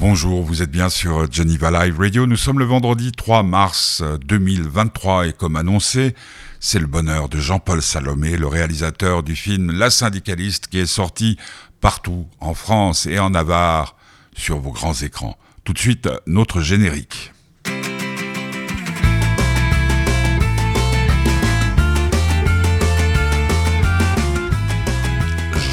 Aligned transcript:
Bonjour, 0.00 0.42
vous 0.42 0.62
êtes 0.62 0.70
bien 0.70 0.88
sur 0.88 1.30
Geneva 1.30 1.70
Live 1.70 2.00
Radio. 2.00 2.24
Nous 2.24 2.38
sommes 2.38 2.58
le 2.58 2.64
vendredi 2.64 3.12
3 3.12 3.42
mars 3.42 4.02
2023 4.24 5.26
et 5.26 5.32
comme 5.34 5.56
annoncé, 5.56 6.14
c'est 6.58 6.78
le 6.78 6.86
bonheur 6.86 7.28
de 7.28 7.38
Jean-Paul 7.38 7.82
Salomé, 7.82 8.38
le 8.38 8.46
réalisateur 8.46 9.22
du 9.22 9.36
film 9.36 9.70
La 9.70 9.90
syndicaliste 9.90 10.68
qui 10.68 10.78
est 10.78 10.86
sorti 10.86 11.36
partout 11.82 12.26
en 12.40 12.54
France 12.54 13.04
et 13.04 13.18
en 13.18 13.28
Navarre 13.28 13.94
sur 14.34 14.58
vos 14.58 14.72
grands 14.72 14.94
écrans. 14.94 15.36
Tout 15.64 15.74
de 15.74 15.78
suite, 15.78 16.08
notre 16.26 16.62
générique. 16.62 17.34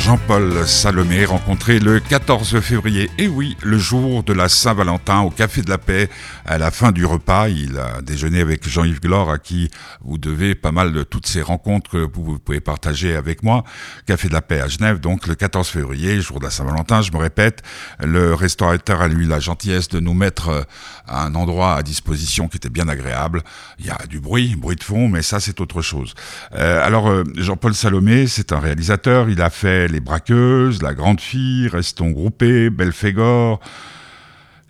Jean-Paul 0.08 0.66
Salomé, 0.66 1.26
rencontré 1.26 1.80
le 1.80 2.00
14 2.00 2.62
février, 2.62 3.12
et 3.18 3.28
oui, 3.28 3.58
le 3.62 3.78
jour 3.78 4.24
de 4.24 4.32
la 4.32 4.48
Saint-Valentin 4.48 5.20
au 5.20 5.30
Café 5.30 5.62
de 5.62 5.70
la 5.70 5.78
Paix. 5.78 6.08
À 6.50 6.58
la 6.58 6.72
fin 6.72 6.94
du 6.94 7.06
repas, 7.06 7.50
il 7.50 7.78
a 7.78 8.02
déjeuné 8.02 8.40
avec 8.40 8.66
Jean-Yves 8.66 9.02
Glore, 9.02 9.30
à 9.30 9.38
qui 9.38 9.70
vous 10.00 10.18
devez 10.18 10.56
pas 10.56 10.72
mal 10.72 10.94
de 10.94 11.04
toutes 11.04 11.28
ces 11.28 11.42
rencontres 11.42 11.90
que 11.90 11.98
vous 11.98 12.40
pouvez 12.40 12.62
partager 12.62 13.18
avec 13.18 13.44
moi. 13.44 13.66
Café 14.06 14.30
de 14.30 14.34
la 14.34 14.42
Paix 14.42 14.62
à 14.62 14.70
Genève, 14.70 15.02
donc 15.02 15.28
le 15.28 15.36
14 15.36 15.68
février, 15.68 16.22
jour 16.22 16.40
de 16.40 16.46
la 16.46 16.50
Saint-Valentin, 16.50 17.02
je 17.02 17.12
me 17.12 17.18
répète, 17.18 17.64
le 18.02 18.34
restaurateur 18.34 19.02
a 19.02 19.08
eu 19.08 19.26
la 19.26 19.42
gentillesse 19.42 19.90
de 19.90 20.00
nous 20.00 20.14
mettre 20.14 20.66
à 21.06 21.26
un 21.26 21.36
endroit 21.36 21.76
à 21.76 21.84
disposition 21.84 22.48
qui 22.48 22.56
était 22.56 22.70
bien 22.70 22.88
agréable. 22.88 23.44
Il 23.78 23.86
y 23.86 23.90
a 23.90 23.98
du 24.08 24.22
bruit, 24.22 24.56
bruit 24.56 24.78
de 24.78 24.84
fond, 24.86 25.10
mais 25.10 25.24
ça 25.24 25.42
c'est 25.42 25.60
autre 25.60 25.82
chose. 25.82 26.14
Euh, 26.54 26.82
alors, 26.82 27.10
euh, 27.10 27.26
Jean-Paul 27.36 27.76
Salomé, 27.76 28.26
c'est 28.26 28.54
un 28.54 28.60
réalisateur, 28.60 29.30
il 29.30 29.42
a 29.42 29.50
fait 29.50 29.90
les 29.90 30.00
braqueuses, 30.00 30.82
la 30.82 30.94
grande 30.94 31.20
fille, 31.20 31.68
restons 31.68 32.12
groupés, 32.12 32.70
Belphégor, 32.70 33.60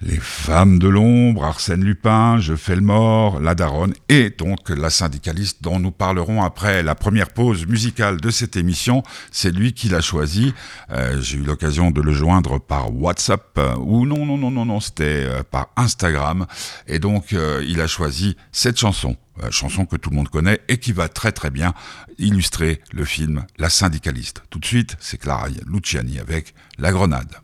les 0.02 0.20
femmes 0.20 0.78
de 0.78 0.88
l'ombre, 0.88 1.44
Arsène 1.44 1.84
Lupin, 1.84 2.40
Je 2.40 2.56
fais 2.56 2.76
le 2.76 2.82
mort, 2.82 3.40
La 3.40 3.56
Daronne 3.56 3.94
et 4.10 4.30
donc 4.30 4.70
la 4.70 4.90
syndicaliste 4.90 5.64
dont 5.64 5.80
nous 5.80 5.92
parlerons 5.92 6.44
après 6.44 6.84
la 6.84 6.94
première 6.94 7.30
pause 7.30 7.66
musicale 7.66 8.22
de 8.22 8.30
cette 8.30 8.56
émission. 8.56 9.02
C'est 9.32 9.52
lui 9.52 9.74
qui 9.74 9.90
l'a 9.90 10.02
choisi. 10.02 10.54
Euh, 10.92 11.20
j'ai 11.22 11.38
eu 11.38 11.44
l'occasion 11.44 11.90
de 11.90 12.02
le 12.02 12.12
joindre 12.12 12.60
par 12.60 12.94
WhatsApp 12.96 13.58
euh, 13.58 13.76
ou 13.78 14.06
non, 14.06 14.26
non, 14.26 14.38
non, 14.38 14.52
non, 14.52 14.66
non, 14.66 14.80
c'était 14.80 15.26
euh, 15.26 15.44
par 15.44 15.70
Instagram. 15.76 16.46
Et 16.88 17.00
donc 17.00 17.32
il 17.32 17.82
a 17.82 17.88
choisi 17.88 18.38
cette 18.52 18.78
chanson. 18.80 19.16
chanson 19.50 19.86
que 19.86 19.96
tout 19.96 20.10
le 20.10 20.16
monde 20.16 20.30
connaît 20.30 20.62
et 20.68 20.78
qui 20.78 20.92
va 20.92 21.10
très 21.10 21.32
très 21.32 21.50
bien 21.50 21.74
illustrer 22.18 22.82
le 22.92 23.04
film 23.04 23.46
La 23.58 23.70
syndicaliste. 23.70 24.44
Tout 24.50 24.60
de 24.60 24.66
suite, 24.66 24.96
c'est 25.00 25.18
Clara 25.18 25.48
Luciani 25.68 26.20
avec 26.20 26.54
La 26.78 26.92
Grenade. 26.92 27.36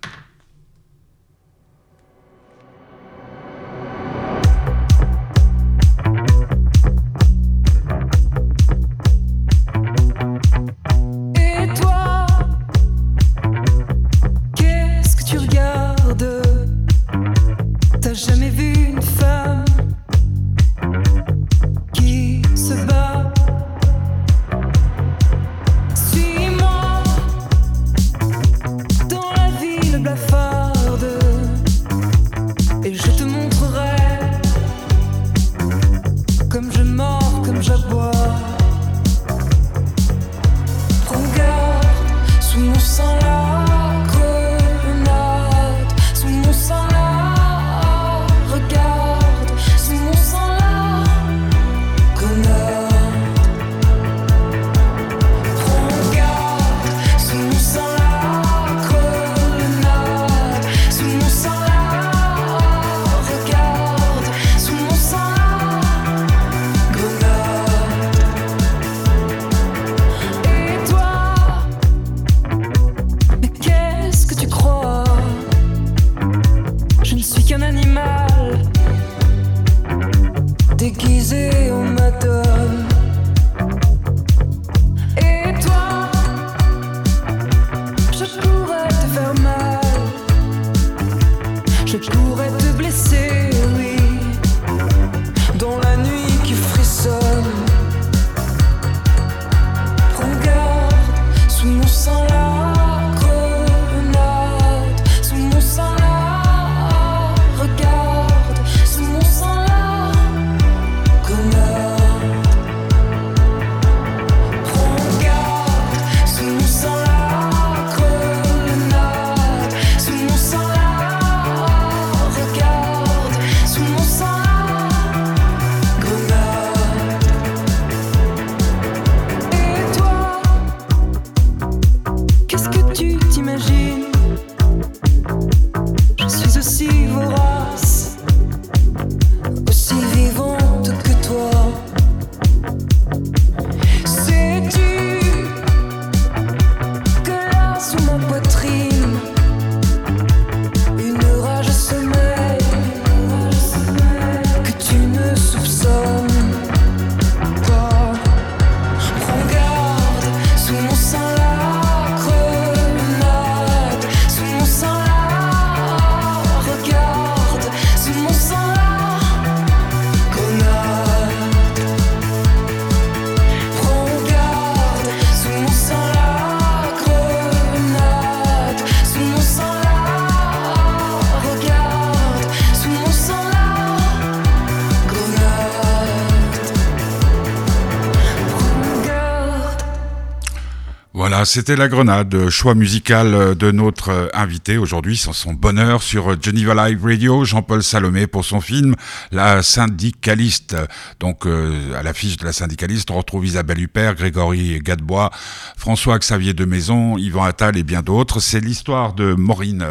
Voilà, 191.43 191.51
c'était 191.51 191.75
la 191.75 191.89
grenade, 191.89 192.47
choix 192.47 192.73
musical 192.73 193.55
de 193.55 193.71
notre 193.71 194.31
invité 194.33 194.77
aujourd'hui, 194.77 195.17
sans 195.17 195.33
son 195.33 195.51
bonheur 195.51 196.01
sur 196.01 196.41
Geneva 196.41 196.87
Live 196.87 197.03
Radio, 197.03 197.43
Jean-Paul 197.43 197.83
Salomé 197.83 198.27
pour 198.27 198.45
son 198.45 198.61
film 198.61 198.95
La 199.33 199.61
syndicaliste. 199.61 200.77
Donc 201.19 201.45
euh, 201.45 201.99
à 201.99 202.01
l'affiche 202.01 202.37
de 202.37 202.45
La 202.45 202.53
syndicaliste, 202.53 203.11
on 203.11 203.17
retrouve 203.17 203.45
Isabelle 203.45 203.81
Huppert, 203.81 204.15
Grégory 204.15 204.79
Gadebois, 204.79 205.31
François 205.75 206.17
Xavier 206.17 206.53
de 206.53 206.63
Maison, 206.63 207.17
Yvan 207.17 207.43
Attal 207.43 207.75
et 207.75 207.83
bien 207.83 208.03
d'autres. 208.03 208.39
C'est 208.39 208.61
l'histoire 208.61 209.11
de 209.11 209.33
Maureen 209.33 209.85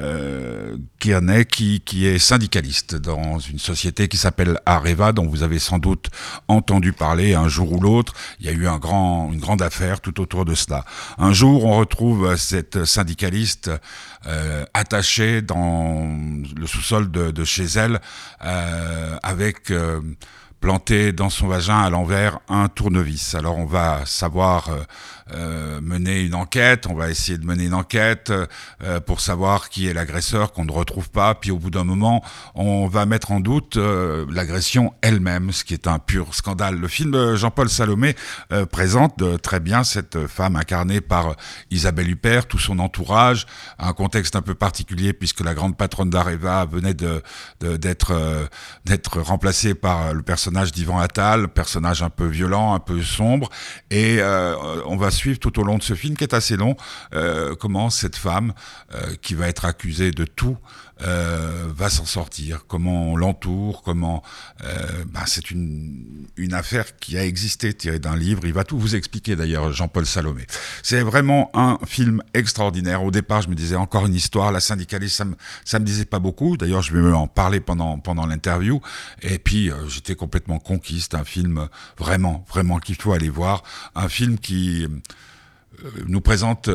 euh, 0.00 0.74
qui, 0.98 1.82
qui 1.84 2.06
est 2.06 2.18
syndicaliste 2.18 2.94
dans 2.94 3.38
une 3.40 3.58
société 3.58 4.08
qui 4.08 4.16
s'appelle 4.16 4.58
Areva, 4.64 5.12
dont 5.12 5.26
vous 5.26 5.42
avez 5.42 5.58
sans 5.58 5.78
doute 5.78 6.08
entendu 6.48 6.94
parler 6.94 7.34
un 7.34 7.48
jour 7.48 7.72
ou 7.72 7.80
l'autre. 7.80 8.14
Il 8.40 8.46
y 8.46 8.48
a 8.48 8.52
eu 8.52 8.66
une 8.66 9.38
grande 9.38 9.60
affaire 9.60 10.00
tout 10.00 10.18
autour 10.18 10.46
de 10.46 10.54
cela. 10.54 10.86
Un 11.18 11.32
jour, 11.32 11.64
on 11.64 11.78
retrouve 11.78 12.36
cette 12.36 12.84
syndicaliste 12.84 13.70
euh, 14.26 14.64
attachée 14.74 15.42
dans 15.42 16.08
le 16.56 16.66
sous-sol 16.66 17.10
de, 17.10 17.44
chez 17.44 17.64
elle 17.76 18.00
euh, 18.44 19.16
avec 19.22 19.72
euh, 20.64 20.74
planté 20.74 21.12
dans 21.12 21.28
son 21.28 21.46
vagin 21.46 21.78
à 21.78 21.90
l'envers 21.90 22.38
un 22.48 22.68
tournevis. 22.68 23.34
Alors 23.34 23.58
on 23.58 23.66
va 23.66 24.06
savoir 24.06 24.70
euh, 24.70 24.82
euh, 25.34 25.80
mener 25.82 26.22
une 26.22 26.34
enquête, 26.34 26.86
on 26.86 26.94
va 26.94 27.10
essayer 27.10 27.38
de 27.38 27.46
mener 27.46 27.64
une 27.64 27.74
enquête 27.74 28.30
euh, 28.82 29.00
pour 29.00 29.20
savoir 29.20 29.68
qui 29.68 29.88
est 29.88 29.94
l'agresseur 29.94 30.52
qu'on 30.52 30.64
ne 30.64 30.72
retrouve 30.72 31.10
pas, 31.10 31.34
puis 31.34 31.50
au 31.50 31.58
bout 31.58 31.70
d'un 31.70 31.84
moment 31.84 32.22
on 32.54 32.86
va 32.86 33.04
mettre 33.04 33.32
en 33.32 33.40
doute 33.40 33.76
l'agression 33.76 34.94
elle-même, 35.02 35.52
ce 35.52 35.64
qui 35.64 35.74
est 35.74 35.86
un 35.86 35.98
pur 35.98 36.34
scandale. 36.34 36.76
Le 36.76 36.88
film 36.88 37.10
de 37.10 37.36
Jean-Paul 37.36 37.68
Salomé 37.68 38.14
présente 38.70 39.22
très 39.42 39.60
bien 39.60 39.84
cette 39.84 40.26
femme 40.26 40.56
incarnée 40.56 41.00
par 41.00 41.36
Isabelle 41.70 42.10
Huppert, 42.10 42.46
tout 42.46 42.58
son 42.58 42.78
entourage, 42.78 43.46
un 43.78 43.92
contexte 43.92 44.36
un 44.36 44.42
peu 44.42 44.54
particulier 44.54 45.12
puisque 45.12 45.40
la 45.40 45.54
grande 45.54 45.76
patronne 45.76 46.10
d'Areva 46.10 46.64
venait 46.64 46.94
de 46.94 47.22
d'être 47.60 48.14
d'être 48.84 49.20
remplacée 49.20 49.74
par 49.74 50.12
le 50.12 50.22
personnage 50.22 50.53
d'Ivan 50.62 50.98
Attal, 50.98 51.48
personnage 51.48 52.02
un 52.02 52.10
peu 52.10 52.26
violent, 52.26 52.74
un 52.74 52.80
peu 52.80 53.02
sombre, 53.02 53.50
et 53.90 54.18
euh, 54.20 54.54
on 54.86 54.96
va 54.96 55.10
suivre 55.10 55.38
tout 55.38 55.58
au 55.60 55.64
long 55.64 55.78
de 55.78 55.82
ce 55.82 55.94
film 55.94 56.16
qui 56.16 56.24
est 56.24 56.34
assez 56.34 56.56
long. 56.56 56.76
Euh, 57.14 57.54
comment 57.54 57.90
cette 57.90 58.16
femme 58.16 58.52
euh, 58.94 59.14
qui 59.20 59.34
va 59.34 59.48
être 59.48 59.64
accusée 59.64 60.12
de 60.12 60.24
tout 60.24 60.56
euh, 61.02 61.72
va 61.74 61.90
s'en 61.90 62.04
sortir, 62.04 62.66
comment 62.68 63.12
on 63.12 63.16
l'entoure, 63.16 63.82
comment 63.82 64.22
euh, 64.62 65.04
bah, 65.12 65.24
c'est 65.26 65.50
une, 65.50 66.28
une 66.36 66.54
affaire 66.54 66.96
qui 66.96 67.18
a 67.18 67.24
existé 67.24 67.74
tirée 67.74 67.98
d'un 67.98 68.16
livre. 68.16 68.42
Il 68.44 68.52
va 68.52 68.62
tout 68.62 68.78
vous 68.78 68.94
expliquer 68.94 69.34
d'ailleurs, 69.34 69.72
Jean-Paul 69.72 70.06
Salomé. 70.06 70.46
C'est 70.84 71.02
vraiment 71.02 71.50
un 71.52 71.78
film 71.84 72.22
extraordinaire. 72.32 73.02
Au 73.02 73.10
départ, 73.10 73.42
je 73.42 73.48
me 73.48 73.56
disais 73.56 73.74
encore 73.74 74.06
une 74.06 74.14
histoire. 74.14 74.52
La 74.52 74.60
syndicaliste, 74.60 75.16
ça 75.16 75.24
me, 75.24 75.34
me 75.80 75.84
disait 75.84 76.04
pas 76.04 76.20
beaucoup. 76.20 76.56
D'ailleurs, 76.56 76.82
je 76.82 76.96
vais 76.96 77.12
en 77.12 77.26
parler 77.26 77.58
pendant 77.58 77.98
pendant 77.98 78.26
l'interview. 78.26 78.80
Et 79.22 79.38
puis, 79.38 79.70
euh, 79.70 79.88
j'étais 79.88 80.14
complètement 80.14 80.60
conquiste. 80.60 81.14
Un 81.16 81.24
film 81.24 81.68
vraiment, 81.98 82.44
vraiment 82.48 82.78
qu'il 82.78 82.94
faut 82.94 83.12
aller 83.12 83.30
voir. 83.30 83.64
Un 83.96 84.08
film 84.08 84.38
qui 84.38 84.86
nous 86.06 86.20
présente 86.20 86.70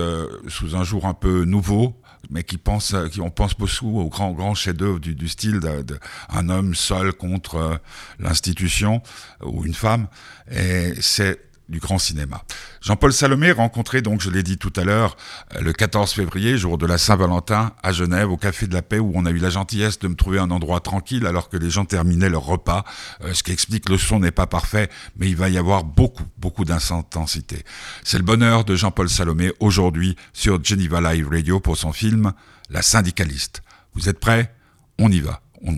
sous 0.47 0.75
un 0.75 0.83
jour 0.83 1.05
un 1.05 1.13
peu 1.13 1.45
nouveau, 1.45 1.95
mais 2.29 2.43
qui 2.43 2.57
pense, 2.57 2.95
qui 3.11 3.21
on 3.21 3.29
pense 3.29 3.55
beaucoup 3.55 3.99
au 3.99 4.09
grand 4.09 4.31
grand 4.31 4.53
chef-d'œuvre 4.53 4.99
du, 4.99 5.15
du, 5.15 5.27
style 5.27 5.59
d'un 5.59 6.49
homme 6.49 6.75
seul 6.75 7.13
contre 7.13 7.55
euh, 7.55 7.77
l'institution 8.19 9.01
ou 9.43 9.65
une 9.65 9.73
femme. 9.73 10.07
Et 10.51 10.93
c'est 11.01 11.48
du 11.69 11.79
grand 11.79 11.99
cinéma. 11.99 12.43
Jean-Paul 12.81 13.13
Salomé 13.13 13.51
rencontré 13.51 14.01
donc, 14.01 14.21
je 14.21 14.29
l'ai 14.29 14.43
dit 14.43 14.57
tout 14.57 14.73
à 14.75 14.83
l'heure, 14.83 15.15
euh, 15.55 15.61
le 15.61 15.71
14 15.71 16.11
février, 16.11 16.57
jour 16.57 16.77
de 16.77 16.85
la 16.85 16.97
Saint-Valentin, 16.97 17.73
à 17.83 17.91
Genève, 17.91 18.31
au 18.31 18.37
Café 18.37 18.67
de 18.67 18.73
la 18.73 18.81
Paix, 18.81 18.99
où 18.99 19.11
on 19.15 19.25
a 19.25 19.31
eu 19.31 19.37
la 19.37 19.49
gentillesse 19.49 19.99
de 19.99 20.07
me 20.07 20.15
trouver 20.15 20.39
un 20.39 20.51
endroit 20.51 20.79
tranquille 20.79 21.25
alors 21.27 21.49
que 21.49 21.57
les 21.57 21.69
gens 21.69 21.85
terminaient 21.85 22.29
leur 22.29 22.43
repas, 22.43 22.83
euh, 23.23 23.33
ce 23.33 23.43
qui 23.43 23.51
explique 23.51 23.85
que 23.85 23.91
le 23.91 23.97
son 23.97 24.19
n'est 24.19 24.31
pas 24.31 24.47
parfait, 24.47 24.89
mais 25.17 25.29
il 25.29 25.35
va 25.35 25.49
y 25.49 25.57
avoir 25.57 25.83
beaucoup, 25.83 26.25
beaucoup 26.37 26.65
d'intensité. 26.65 27.63
C'est 28.03 28.17
le 28.17 28.23
bonheur 28.23 28.65
de 28.65 28.75
Jean-Paul 28.75 29.09
Salomé 29.09 29.51
aujourd'hui 29.59 30.15
sur 30.33 30.63
Geneva 30.63 30.99
Live 31.01 31.29
Radio 31.29 31.59
pour 31.59 31.77
son 31.77 31.93
film 31.93 32.33
La 32.69 32.81
syndicaliste. 32.81 33.61
Vous 33.93 34.09
êtes 34.09 34.19
prêts? 34.19 34.53
On 34.97 35.11
y 35.11 35.19
va. 35.19 35.41
On, 35.61 35.75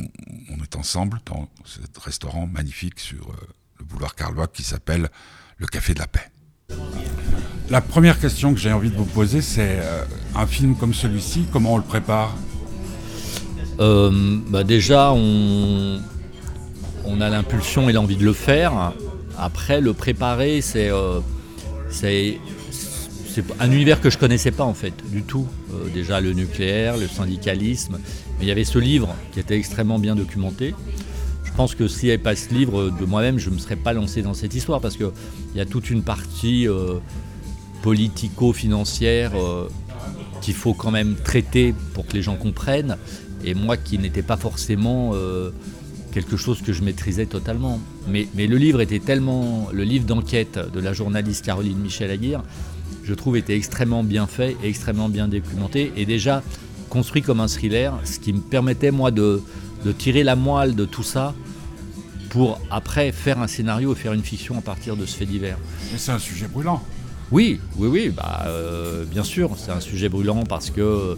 est 0.63 0.75
ensemble 0.75 1.19
dans 1.25 1.49
ce 1.65 1.79
restaurant 1.99 2.47
magnifique 2.47 2.99
sur 2.99 3.29
euh, 3.29 3.35
le 3.79 3.85
boulevard 3.85 4.15
Karl 4.15 4.35
qui 4.53 4.63
s'appelle 4.63 5.09
le 5.61 5.67
Café 5.67 5.93
de 5.93 5.99
la 5.99 6.07
Paix. 6.07 6.31
La 7.69 7.79
première 7.81 8.19
question 8.19 8.53
que 8.53 8.59
j'ai 8.59 8.73
envie 8.73 8.89
de 8.89 8.97
vous 8.97 9.05
poser, 9.05 9.41
c'est 9.41 9.77
euh, 9.79 10.03
un 10.35 10.47
film 10.47 10.75
comme 10.75 10.93
celui-ci, 10.93 11.45
comment 11.53 11.75
on 11.75 11.77
le 11.77 11.83
prépare? 11.83 12.35
Euh, 13.79 14.37
bah 14.49 14.63
Déjà, 14.63 15.13
on, 15.13 16.01
a 17.21 17.29
l'impulsion 17.29 17.87
et 17.87 17.93
l'envie 17.93 18.17
de 18.17 18.25
le 18.25 18.33
faire. 18.33 18.93
Après, 19.37 19.79
le 19.79 19.93
préparer, 19.93 20.61
c'est 20.61 20.89
euh, 20.89 21.19
un 23.59 23.71
univers 23.71 24.01
que 24.01 24.09
je 24.09 24.17
connaissais 24.17 24.51
pas 24.51 24.63
en 24.63 24.73
fait 24.73 24.93
du 25.11 25.21
tout. 25.21 25.47
déjà 25.93 26.19
le 26.19 26.33
nucléaire, 26.33 26.97
le 26.97 27.07
syndicalisme, 27.07 27.99
mais 28.39 28.45
il 28.45 28.47
y 28.47 28.51
avait 28.51 28.63
ce 28.63 28.79
livre 28.79 29.15
qui 29.31 29.39
était 29.39 29.57
extrêmement 29.57 29.99
bien 29.99 30.15
documenté. 30.15 30.73
Je 31.51 31.57
pense 31.57 31.75
que 31.75 31.87
s'il 31.87 32.05
n'y 32.05 32.13
avait 32.13 32.23
pas 32.23 32.35
ce 32.35 32.53
livre 32.53 32.89
de 32.89 33.05
moi-même, 33.05 33.37
je 33.37 33.49
ne 33.49 33.55
me 33.55 33.59
serais 33.59 33.75
pas 33.75 33.93
lancé 33.93 34.21
dans 34.21 34.33
cette 34.33 34.55
histoire 34.55 34.79
parce 34.79 34.95
qu'il 34.95 35.11
y 35.53 35.59
a 35.59 35.65
toute 35.65 35.89
une 35.89 36.01
partie 36.01 36.67
euh, 36.67 36.95
politico-financière 37.81 39.33
euh, 39.35 39.67
qu'il 40.41 40.53
faut 40.53 40.73
quand 40.73 40.91
même 40.91 41.15
traiter 41.15 41.75
pour 41.93 42.07
que 42.07 42.13
les 42.13 42.21
gens 42.21 42.35
comprennent. 42.35 42.97
Et 43.43 43.53
moi 43.53 43.75
qui 43.75 43.97
n'étais 43.99 44.21
pas 44.21 44.37
forcément 44.37 45.11
euh, 45.13 45.51
quelque 46.13 46.37
chose 46.37 46.61
que 46.61 46.71
je 46.71 46.83
maîtrisais 46.83 47.25
totalement. 47.25 47.79
Mais, 48.07 48.27
mais, 48.33 48.47
le 48.47 48.57
livre 48.57 48.81
était 48.81 48.99
tellement. 48.99 49.67
Le 49.73 49.83
livre 49.83 50.05
d'enquête 50.05 50.57
de 50.73 50.79
la 50.79 50.93
journaliste 50.93 51.45
Caroline 51.45 51.77
Michel 51.77 52.11
Aguirre, 52.11 52.43
je 53.03 53.13
trouve, 53.13 53.35
était 53.35 53.55
extrêmement 53.55 54.03
bien 54.03 54.25
fait 54.25 54.55
et 54.63 54.69
extrêmement 54.69 55.09
bien 55.09 55.27
documenté. 55.27 55.91
Et 55.97 56.05
déjà 56.05 56.43
construit 56.89 57.21
comme 57.21 57.39
un 57.39 57.47
thriller, 57.47 57.99
ce 58.05 58.19
qui 58.19 58.33
me 58.33 58.41
permettait, 58.41 58.91
moi, 58.91 59.11
de 59.11 59.41
de 59.83 59.91
tirer 59.91 60.23
la 60.23 60.35
moelle 60.35 60.75
de 60.75 60.85
tout 60.85 61.03
ça 61.03 61.33
pour 62.29 62.61
après 62.69 63.11
faire 63.11 63.39
un 63.39 63.47
scénario 63.47 63.93
et 63.93 63.95
faire 63.95 64.13
une 64.13 64.23
fiction 64.23 64.57
à 64.57 64.61
partir 64.61 64.95
de 64.95 65.05
ce 65.05 65.17
fait 65.17 65.25
divers. 65.25 65.57
Mais 65.91 65.97
c'est 65.97 66.11
un 66.11 66.19
sujet 66.19 66.47
brûlant. 66.47 66.81
Oui, 67.31 67.59
oui, 67.77 67.87
oui, 67.87 68.09
bah, 68.09 68.43
euh, 68.47 69.05
bien 69.05 69.23
sûr, 69.23 69.51
c'est 69.57 69.71
un 69.71 69.79
sujet 69.79 70.09
brûlant 70.09 70.43
parce 70.43 70.69
que 70.69 71.17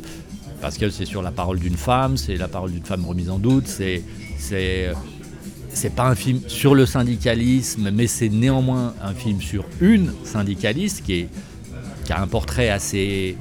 parce 0.62 0.78
que 0.78 0.90
c'est 0.90 1.06
sur 1.06 1.22
la 1.22 1.32
parole 1.32 1.60
d'une 1.60 1.76
femme, 1.76 2.18
c'est 2.18 2.38
la 2.38 2.48
parole 2.48 2.72
d'une 2.72 2.86
femme 2.86 3.06
remise 3.06 3.30
en 3.30 3.38
doute, 3.38 3.68
c'est 3.68 4.04
c'est 4.38 4.94
c'est 5.74 5.90
pas 5.90 6.08
un 6.08 6.16
film 6.16 6.40
sur 6.48 6.76
le 6.76 6.86
syndicalisme, 6.86 7.90
mais 7.92 8.08
c'est 8.08 8.30
néanmoins 8.30 8.94
un 9.02 9.14
film 9.14 9.42
sur 9.42 9.66
une 9.82 10.14
syndicaliste 10.24 11.04
qui 11.04 11.14
est 11.14 11.30
qui 12.06 12.14
a 12.14 12.22
un 12.22 12.28
portrait 12.28 12.70
assez 12.70 13.38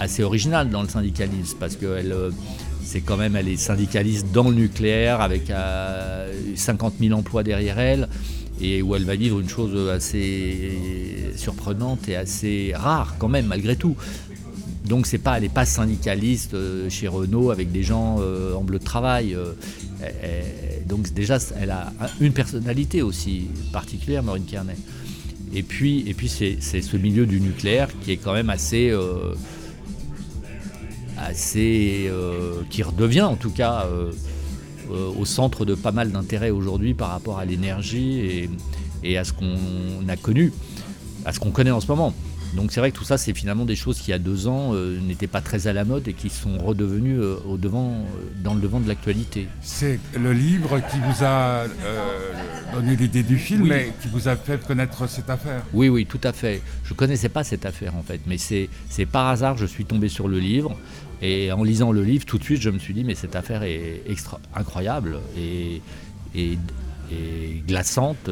assez 0.00 0.22
original 0.22 0.68
dans 0.70 0.82
le 0.82 0.88
syndicalisme 0.88 1.56
parce 1.60 1.76
qu'elle 1.76 2.12
euh, 2.12 2.30
c'est 2.90 3.02
quand 3.02 3.16
même, 3.16 3.36
elle 3.36 3.46
est 3.46 3.56
syndicaliste 3.56 4.32
dans 4.32 4.48
le 4.48 4.56
nucléaire 4.56 5.20
avec 5.20 5.52
50 6.56 6.94
euh, 7.00 7.04
000 7.06 7.16
emplois 7.16 7.44
derrière 7.44 7.78
elle 7.78 8.08
et 8.60 8.82
où 8.82 8.96
elle 8.96 9.04
va 9.04 9.14
vivre 9.14 9.38
une 9.38 9.48
chose 9.48 9.88
assez 9.88 11.32
surprenante 11.36 12.08
et 12.08 12.16
assez 12.16 12.72
rare 12.74 13.14
quand 13.20 13.28
même 13.28 13.46
malgré 13.46 13.76
tout. 13.76 13.94
Donc 14.86 15.06
c'est 15.06 15.18
pas, 15.18 15.36
elle 15.36 15.44
n'est 15.44 15.48
pas 15.48 15.66
syndicaliste 15.66 16.54
euh, 16.54 16.90
chez 16.90 17.06
Renault 17.06 17.52
avec 17.52 17.70
des 17.70 17.84
gens 17.84 18.16
euh, 18.18 18.54
en 18.54 18.62
bleu 18.62 18.80
de 18.80 18.84
travail. 18.84 19.36
donc 20.88 21.14
déjà, 21.14 21.38
elle 21.60 21.70
a 21.70 21.92
une 22.20 22.32
personnalité 22.32 23.02
aussi 23.02 23.46
particulière, 23.72 24.24
Maureen 24.24 24.44
Kearney. 24.44 24.74
Et 25.54 25.62
puis, 25.62 26.02
et 26.08 26.14
puis 26.14 26.28
c'est, 26.28 26.58
ce 26.60 26.96
milieu 26.96 27.24
du 27.24 27.40
nucléaire 27.40 27.88
qui 28.02 28.10
est 28.10 28.16
quand 28.16 28.32
même 28.32 28.50
assez 28.50 28.92
euh, 31.56 32.62
qui 32.70 32.82
redevient 32.82 33.22
en 33.22 33.36
tout 33.36 33.50
cas 33.50 33.84
euh, 33.84 34.12
euh, 34.90 35.12
au 35.18 35.24
centre 35.24 35.64
de 35.64 35.74
pas 35.74 35.92
mal 35.92 36.10
d'intérêts 36.10 36.50
aujourd'hui 36.50 36.94
par 36.94 37.10
rapport 37.10 37.38
à 37.38 37.44
l'énergie 37.44 38.48
et, 39.02 39.18
à 39.18 39.24
ce 39.24 39.32
qu'on 39.32 40.08
a 40.08 40.16
connu, 40.16 40.52
à 41.24 41.32
ce 41.32 41.40
qu'on 41.40 41.50
connaît 41.50 41.70
en 41.70 41.80
ce 41.80 41.86
moment. 41.86 42.14
Donc 42.54 42.72
c'est 42.72 42.80
vrai 42.80 42.90
que 42.90 42.96
tout 42.96 43.04
ça, 43.04 43.18
c'est 43.18 43.34
finalement 43.34 43.64
des 43.64 43.76
choses 43.76 43.98
qui, 43.98 44.08
il 44.08 44.12
y 44.12 44.14
a 44.14 44.18
deux 44.18 44.48
ans, 44.48 44.74
n'étaient 44.74 45.26
pas 45.26 45.40
très 45.40 45.66
à 45.66 45.72
la 45.72 45.84
mode 45.84 46.08
et 46.08 46.12
qui 46.12 46.30
sont 46.30 46.58
redevenues 46.58 47.20
au 47.20 47.56
devant, 47.56 48.04
dans 48.42 48.54
le 48.54 48.60
devant 48.60 48.80
de 48.80 48.88
l'actualité. 48.88 49.48
C'est 49.60 50.00
le 50.18 50.32
livre 50.32 50.80
qui 50.90 50.98
vous 50.98 51.24
a 51.24 51.64
donné 52.74 52.96
l'idée 52.96 53.22
du 53.22 53.38
film, 53.38 53.66
mais 53.66 53.92
qui 54.02 54.08
vous 54.08 54.28
a 54.28 54.36
fait 54.36 54.64
connaître 54.66 55.08
cette 55.08 55.30
affaire. 55.30 55.62
Oui, 55.72 55.88
oui, 55.88 56.06
tout 56.06 56.20
à 56.24 56.32
fait. 56.32 56.62
Je 56.84 56.92
ne 56.92 56.96
connaissais 56.96 57.28
pas 57.28 57.44
cette 57.44 57.66
affaire 57.66 57.94
en 57.96 58.02
fait, 58.02 58.20
mais 58.26 58.38
c'est 58.38 58.68
par 59.06 59.28
hasard, 59.28 59.56
je 59.56 59.66
suis 59.66 59.84
tombé 59.84 60.08
sur 60.08 60.28
le 60.28 60.38
livre. 60.38 60.76
Et 61.22 61.52
en 61.52 61.62
lisant 61.62 61.92
le 61.92 62.02
livre, 62.02 62.24
tout 62.24 62.38
de 62.38 62.44
suite, 62.44 62.62
je 62.62 62.70
me 62.70 62.78
suis 62.78 62.94
dit, 62.94 63.04
mais 63.04 63.14
cette 63.14 63.36
affaire 63.36 63.62
est 63.62 64.02
extra 64.06 64.40
incroyable. 64.54 65.18
Et, 65.36 65.82
et, 66.34 66.58
glaçante, 67.66 68.30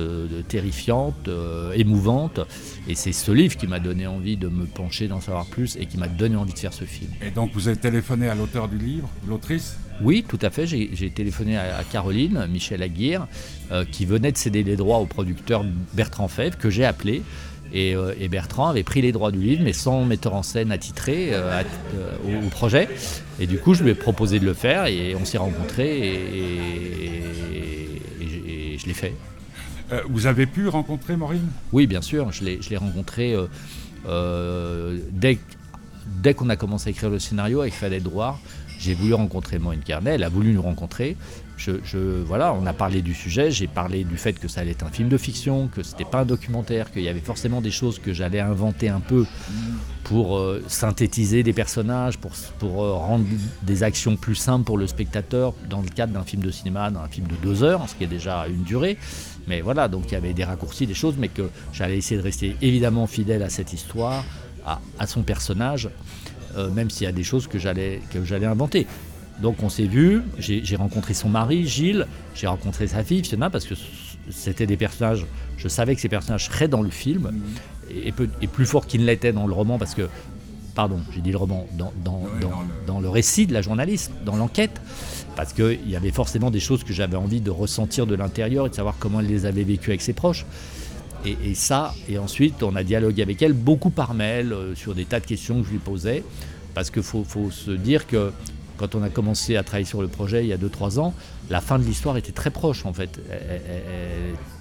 terrifiante, 0.49 1.29
émouvante. 1.75 2.41
Et 2.89 2.95
c'est 2.95 3.13
ce 3.13 3.33
livre 3.33 3.57
qui 3.57 3.67
m'a 3.67 3.81
donné 3.81 4.07
envie 4.07 4.37
de 4.37 4.49
me 4.49 4.67
pencher, 4.67 5.09
d'en 5.09 5.21
savoir 5.21 5.47
plus 5.47 5.77
et 5.77 5.87
qui 5.87 5.99
m'a 5.99 6.09
donné 6.09 6.37
envie 6.37 6.53
de 6.53 6.59
faire 6.59 6.73
ce 6.73 6.85
film. 6.85 7.11
Et 7.23 7.31
donc 7.31 7.51
vous 7.55 7.69
avez 7.69 7.77
téléphoné 7.77 8.29
à 8.29 8.35
l'auteur 8.35 8.69
du 8.69 8.79
livre, 8.79 9.09
l'autrice? 9.27 9.77
Oui, 10.01 10.25
tout 10.27 10.39
à 10.43 10.51
fait. 10.51 10.67
J'ai 10.67 11.11
téléphoné 11.11 11.57
à, 11.57 11.83
Caroline, 11.91 12.47
Michel 12.49 12.83
Aguirre, 12.83 13.27
qui 13.91 14.07
venait 14.07 14.31
de 14.31 14.37
céder 14.37 14.63
les 14.63 14.77
droits 14.77 14.99
au 14.99 15.07
producteur 15.07 15.65
Bertrand 15.95 16.29
Fèvre, 16.29 16.57
que 16.57 16.71
j'ai 16.71 16.85
appelé 16.85 17.23
euh, 17.75 18.15
et, 18.19 18.29
Bertrand 18.29 18.69
avait 18.69 18.83
pris 18.83 19.03
les 19.03 19.13
droits 19.13 19.31
du 19.31 19.41
livre, 19.41 19.63
mais 19.65 19.73
sans 19.73 20.05
metteur 20.05 20.35
en 20.35 20.43
scène 20.43 20.73
attitré 20.73 21.29
euh, 21.33 21.63
euh, 21.97 22.47
au, 22.47 22.49
projet. 22.49 22.89
Et 23.41 23.47
du 23.47 23.59
coup, 23.59 23.75
je 23.75 23.85
lui 23.85 23.91
ai 23.91 23.95
proposé 23.95 24.41
de 24.41 24.45
le 24.45 24.55
faire 24.55 24.87
et 24.87 25.15
on 25.15 25.25
s'est 25.25 25.39
rencontrés 25.39 25.99
et, 25.99 27.88
l'ai 28.89 28.95
fait. 28.95 29.15
vous 30.09 30.27
avez 30.27 30.47
pu 30.47 30.69
rencontrer 30.69 31.17
Maureen? 31.17 31.47
Oui, 31.73 31.87
bien 31.87 32.03
sûr. 32.03 32.33
Je 32.33 32.45
l'ai 32.45 32.77
rencontré 32.77 33.37
dès, 35.13 35.39
dès 36.07 36.35
qu'on 36.35 36.49
a 36.49 36.57
commencé 36.57 36.89
à 36.89 36.91
écrire 36.91 37.11
le 37.11 37.19
scénario 37.19 37.61
avec 37.61 37.75
Fadel 37.75 38.03
Drouard. 38.03 38.41
J'ai 38.79 38.95
voulu 38.95 39.15
rencontrer 39.15 39.59
Maureen 39.59 39.81
Carnet, 39.81 40.15
elle 40.15 40.25
a 40.25 40.29
voulu 40.29 40.53
nous 40.53 40.63
rencontrer 40.63 41.17
je, 41.59 42.23
voilà, 42.25 42.55
on 42.55 42.67
a 42.67 42.73
parlé 42.73 43.03
du 43.03 43.15
sujet, 43.15 43.51
j'ai 43.51 43.67
parlé 43.67 44.05
du 44.05 44.17
fait 44.17 44.35
que 44.35 44.49
ça 44.49 44.61
allait 44.61 44.71
être 44.71 44.85
un 44.85 44.91
film 44.91 45.09
de 45.09 45.19
fiction, 45.19 45.69
que 45.69 45.83
c'était 45.83 46.05
pas 46.05 46.21
un 46.21 46.25
documentaire, 46.25 46.91
qu'il 46.93 47.03
y 47.03 47.09
avait 47.09 47.21
forcément 47.21 47.61
des 47.61 47.71
choses 47.71 47.99
que 47.99 48.13
j'allais 48.13 48.41
inventer 48.41 48.89
un 48.89 49.01
peu 49.01 49.27
pour 50.05 50.39
euh, 50.39 50.63
synthétiser 50.69 51.43
des 51.43 51.53
personnages, 51.53 52.19
pour, 52.19 52.33
pour 52.59 52.83
euh, 52.83 52.93
rendre 52.93 53.25
des 53.63 53.83
actions 53.83 54.17
plus 54.17 54.37
simples 54.37 54.65
pour 54.65 54.79
le 54.79 54.87
spectateur 54.87 55.55
dans 55.69 55.83
le 55.83 55.89
cadre 55.89 56.13
d'un 56.13 56.23
film 56.23 56.43
de 56.43 56.51
cinéma, 56.51 56.91
d'un 56.91 57.09
film 57.09 57.27
de 57.27 57.37
deux 57.37 57.63
heures, 57.63 57.89
ce 57.89 57.95
qui 57.95 58.05
est 58.05 58.09
déjà 58.09 58.47
une 58.47 58.63
durée. 58.63 58.97
Mais 59.47 59.61
voilà, 59.61 59.89
donc 59.89 60.05
il 60.09 60.13
y 60.13 60.17
avait 60.17 60.35
des 60.35 60.45
raccourcis, 60.45 60.87
des 60.87 60.95
choses, 60.95 61.15
mais 61.19 61.29
que 61.29 61.51
j'allais 61.73 61.97
essayer 61.99 62.19
de 62.19 62.25
rester 62.25 62.57
évidemment 62.63 63.07
fidèle 63.07 63.43
à 63.43 63.51
cette 63.51 63.73
histoire, 63.73 64.25
à, 64.99 65.07
son 65.07 65.23
personnage. 65.23 65.89
Euh, 66.59 66.71
même 66.71 66.91
s'il 66.91 67.05
y 67.05 67.09
a 67.09 67.13
des 67.13 67.23
choses 67.23 67.47
que 67.47 67.59
j'allais 67.59 68.01
inventer. 68.45 68.87
Donc 69.41 69.63
on 69.63 69.69
s'est 69.69 69.87
vu, 69.87 70.23
j'ai 70.39 70.77
rencontré 70.77 71.15
son 71.15 71.29
mari, 71.29 71.67
Gilles, 71.67 72.07
j'ai 72.35 72.49
rencontré 72.49 72.89
sa 72.89 73.05
fille, 73.05 73.23
Fiona, 73.23 73.51
parce 73.51 73.65
que 73.65 73.75
c'était 74.31 74.67
des 74.67 74.77
personnages, 74.77 75.25
je 75.57 75.69
savais 75.69 75.95
que 75.95 76.01
ces 76.01 76.09
personnages 76.09 76.47
seraient 76.47 76.67
dans 76.67 76.83
le 76.83 76.91
film, 76.91 77.31
et, 77.89 78.13
plus 78.13 78.67
fort 78.67 78.87
qu'ils 78.87 79.03
ne 79.03 79.07
l'étaient 79.07 79.33
dans 79.33 79.47
le 79.47 79.53
roman, 79.53 79.79
parce 79.79 79.95
que, 79.95 80.09
pardon, 80.75 80.99
j'ai 81.15 81.21
dit 81.21 81.31
le 81.31 81.37
roman, 81.37 81.69
dans, 81.77 83.01
le... 83.01 83.09
récit 83.09 83.47
de 83.47 83.55
la 83.55 83.63
journaliste, 83.63 84.11
dans 84.25 84.35
l'enquête, 84.35 84.81
parce 85.37 85.53
qu'il 85.53 85.89
y 85.89 85.95
avait 85.95 86.11
forcément 86.11 86.51
des 86.51 86.61
choses 86.61 86.83
que 86.83 86.93
j'avais 86.93 87.17
envie 87.17 87.41
de 87.41 87.51
ressentir 87.53 88.09
de 88.09 88.17
l'intérieur 88.17 88.67
et 88.67 88.71
de 88.71 88.75
savoir 88.75 88.97
comment 88.99 89.21
elle 89.21 89.29
les 89.29 89.47
avait 89.47 89.63
vécues 89.63 89.91
avec 89.91 90.03
ses 90.03 90.15
proches. 90.15 90.47
Et, 91.25 91.55
ça, 91.55 91.95
et 92.09 92.19
ensuite 92.19 92.63
on 92.63 92.77
a 92.77 92.83
dialogué 92.83 93.23
avec 93.23 93.43
elle 93.43 93.53
beaucoup 93.53 93.91
par 93.91 94.15
mail 94.15 94.53
euh, 94.53 94.75
sur 94.75 94.95
des 94.95 95.05
tas 95.05 95.21
de 95.21 95.27
questions 95.27 95.61
que 95.61 95.67
je 95.67 95.73
lui 95.73 95.79
posais, 95.79 96.23
parce 96.75 96.91
qu'il 96.91 97.03
faut, 97.03 97.25
faut 97.25 97.51
se 97.51 97.73
dire 97.73 98.07
que 98.07 98.33
quand 98.77 98.95
on 98.95 99.03
a 99.03 99.11
commencé 99.11 99.57
à 99.57 99.65
travailler 99.65 99.85
sur 99.85 100.01
le 100.01 100.09
projet 100.09 100.45
il 100.45 100.49
y 100.49 100.53
a 100.53 100.57
2-3 100.57 101.01
ans, 101.01 101.13
la 101.51 101.61
fin 101.61 101.79
de 101.79 101.85
l'histoire 101.85 102.17
était 102.17 102.33
très 102.33 102.51
proche 102.51 102.87
en 102.87 102.93
fait. 102.93 103.21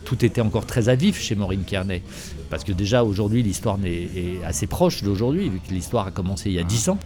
tout 0.03 0.25
était 0.25 0.41
encore 0.41 0.65
très 0.65 0.89
à 0.89 0.95
vif 0.95 1.21
chez 1.21 1.35
Maureen 1.35 1.63
Kearney. 1.63 2.01
Parce 2.49 2.63
que 2.63 2.71
déjà 2.71 3.03
aujourd'hui 3.03 3.43
l'histoire 3.43 3.77
est, 3.85 4.43
assez 4.43 4.65
proche 4.65 5.03
d'aujourd'hui, 5.03 5.49
vu 5.49 5.59
que 5.59 5.71
l'histoire 5.71 6.07
a 6.07 6.11
commencé 6.11 6.49
il 6.49 6.55
y 6.55 6.59
a 6.59 6.63
10 6.63 6.89
ans. 6.89 6.97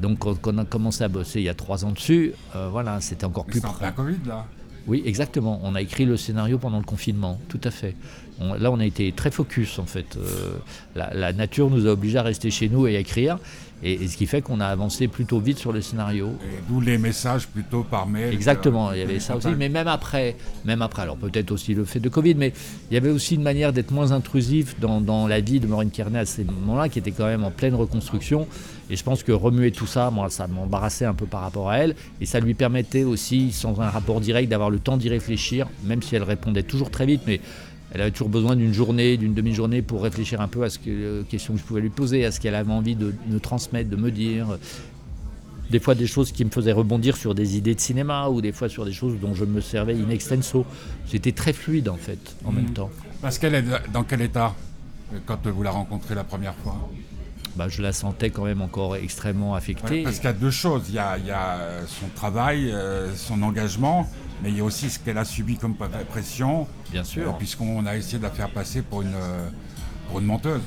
Donc 0.00 0.18
quand, 0.18 0.52
on 0.52 0.58
a 0.58 0.64
commencé 0.64 1.04
à 1.04 1.08
bosser 1.08 1.38
il 1.38 1.44
y 1.44 1.48
a 1.48 1.54
3 1.54 1.84
ans 1.84 1.92
dessus, 1.92 2.32
euh, 2.56 2.68
voilà, 2.70 3.00
c'était 3.00 3.24
encore 3.24 3.46
plus 3.46 3.60
proche. 3.60 3.76
C'est 3.80 3.94
Covid 3.94 4.18
là 4.26 4.46
oui, 4.88 5.02
exactement. 5.04 5.60
On 5.62 5.74
a 5.74 5.82
écrit 5.82 6.06
le 6.06 6.16
scénario 6.16 6.56
pendant 6.56 6.78
le 6.78 6.84
confinement, 6.84 7.38
tout 7.48 7.60
à 7.62 7.70
fait. 7.70 7.94
Là, 8.40 8.70
on 8.70 8.80
a 8.80 8.86
été 8.86 9.12
très 9.12 9.30
focus, 9.30 9.78
en 9.78 9.86
fait. 9.86 10.16
Euh, 10.16 10.52
la, 10.94 11.12
la, 11.14 11.32
nature 11.32 11.70
nous 11.70 11.86
a 11.86 11.90
obligés 11.90 12.18
à 12.18 12.22
rester 12.22 12.50
chez 12.50 12.68
nous 12.68 12.86
et 12.86 12.96
à 12.96 13.00
écrire. 13.00 13.38
Et, 13.82 14.08
ce 14.08 14.16
qui 14.16 14.26
fait 14.26 14.42
qu'on 14.42 14.60
a 14.60 14.66
avancé 14.66 15.06
plutôt 15.06 15.38
vite 15.38 15.58
sur 15.58 15.72
le 15.72 15.80
scénario. 15.80 16.32
D'où 16.68 16.80
les 16.80 16.98
messages 16.98 17.46
plutôt 17.46 17.84
par 17.84 18.06
mail. 18.06 18.32
Exactement, 18.32 18.92
il 18.92 18.98
y 18.98 19.02
avait 19.02 19.20
ça 19.20 19.36
aussi. 19.36 19.48
Mais 19.56 19.68
même 19.68 19.86
après, 19.86 20.36
même 20.64 20.82
après, 20.82 21.02
alors 21.02 21.16
peut-être 21.16 21.52
aussi 21.52 21.74
le 21.74 21.84
fait 21.84 22.00
de 22.00 22.08
Covid, 22.08 22.34
mais 22.34 22.52
il 22.90 22.94
y 22.94 22.96
avait 22.96 23.10
aussi 23.10 23.36
une 23.36 23.42
manière 23.42 23.72
d'être 23.72 23.92
moins 23.92 24.10
intrusif 24.10 24.78
dans, 24.80 25.28
la 25.28 25.40
vie 25.40 25.60
de 25.60 25.66
Maureen 25.66 25.90
Kearney 25.90 26.18
à 26.18 26.26
ces 26.26 26.44
moments-là, 26.44 26.88
qui 26.88 26.98
était 26.98 27.12
quand 27.12 27.26
même 27.26 27.44
en 27.44 27.50
pleine 27.50 27.74
reconstruction. 27.74 28.48
Et 28.90 28.96
je 28.96 29.04
pense 29.04 29.22
que 29.22 29.32
remuer 29.32 29.70
tout 29.70 29.86
ça, 29.86 30.10
moi, 30.10 30.30
ça 30.30 30.46
m'embarrassait 30.46 31.04
un 31.04 31.14
peu 31.14 31.26
par 31.26 31.42
rapport 31.42 31.70
à 31.70 31.78
elle. 31.78 31.94
Et 32.20 32.26
ça 32.26 32.40
lui 32.40 32.54
permettait 32.54 33.04
aussi, 33.04 33.52
sans 33.52 33.80
un 33.80 33.90
rapport 33.90 34.20
direct, 34.20 34.48
d'avoir 34.48 34.70
le 34.70 34.78
temps 34.78 34.96
d'y 34.96 35.08
réfléchir, 35.08 35.68
même 35.84 36.02
si 36.02 36.16
elle 36.16 36.22
répondait 36.22 36.62
toujours 36.62 36.90
très 36.90 37.06
vite. 37.06 37.20
Mais 37.26 37.40
elle 37.92 38.00
avait 38.02 38.10
toujours 38.10 38.28
besoin 38.28 38.56
d'une 38.56 38.72
journée, 38.72 39.16
d'une 39.16 39.34
demi-journée 39.34 39.82
pour 39.82 40.02
réfléchir 40.02 40.40
un 40.40 40.48
peu 40.48 40.62
à 40.62 40.70
ce 40.70 40.78
que, 40.78 41.22
aux 41.22 41.24
questions 41.24 41.54
que 41.54 41.60
je 41.60 41.64
pouvais 41.64 41.80
lui 41.80 41.90
poser, 41.90 42.24
à 42.24 42.30
ce 42.30 42.40
qu'elle 42.40 42.54
avait 42.54 42.72
envie 42.72 42.96
de 42.96 43.14
me 43.28 43.38
transmettre, 43.40 43.88
de 43.90 43.96
me 43.96 44.10
dire. 44.10 44.58
Des 45.70 45.80
fois 45.80 45.94
des 45.94 46.06
choses 46.06 46.32
qui 46.32 46.46
me 46.46 46.50
faisaient 46.50 46.72
rebondir 46.72 47.16
sur 47.18 47.34
des 47.34 47.58
idées 47.58 47.74
de 47.74 47.80
cinéma 47.80 48.28
ou 48.30 48.40
des 48.40 48.52
fois 48.52 48.70
sur 48.70 48.86
des 48.86 48.92
choses 48.92 49.20
dont 49.20 49.34
je 49.34 49.44
me 49.44 49.60
servais 49.60 49.94
in 49.94 50.08
extenso. 50.08 50.64
C'était 51.06 51.32
très 51.32 51.52
fluide 51.52 51.90
en 51.90 51.96
fait, 51.96 52.18
en 52.46 52.52
même 52.52 52.68
mhm. 52.68 52.72
temps. 52.72 52.90
Parce 53.20 53.38
qu'elle 53.38 53.54
est 53.54 53.64
dans 53.92 54.02
quel 54.02 54.22
état 54.22 54.54
euh, 55.12 55.18
quand 55.26 55.46
vous 55.46 55.62
la 55.62 55.70
rencontrez 55.70 56.14
la 56.14 56.24
première 56.24 56.54
fois? 56.54 56.88
Bah, 57.58 57.66
je 57.68 57.82
la 57.82 57.92
sentais 57.92 58.30
quand 58.30 58.44
même 58.44 58.62
encore 58.62 58.94
extrêmement 58.94 59.56
affectée. 59.56 60.04
parce 60.04 60.16
qu'il 60.16 60.26
y 60.26 60.28
a 60.28 60.32
deux 60.32 60.52
choses. 60.52 60.84
Il 60.90 60.94
y 60.94 60.98
a, 60.98 61.16
euh, 61.58 61.84
son 61.86 62.06
travail, 62.14 62.70
euh, 62.70 63.12
son 63.16 63.42
engagement, 63.42 64.08
mais 64.42 64.50
il 64.50 64.58
y 64.58 64.60
a 64.60 64.64
aussi 64.64 64.88
ce 64.88 65.00
qu'elle 65.00 65.18
a 65.18 65.24
subi 65.24 65.56
comme 65.56 65.74
pression. 65.74 66.68
Bien 66.92 67.02
sûr. 67.02 67.30
Euh, 67.30 67.32
puisqu'on 67.36 67.84
a 67.84 67.96
essayé 67.96 68.18
de 68.18 68.22
la 68.22 68.30
faire 68.30 68.50
passer 68.50 68.82
pour 68.82 69.02
une, 69.02 69.16
pour 70.08 70.20
une 70.20 70.26
menteuse. 70.26 70.62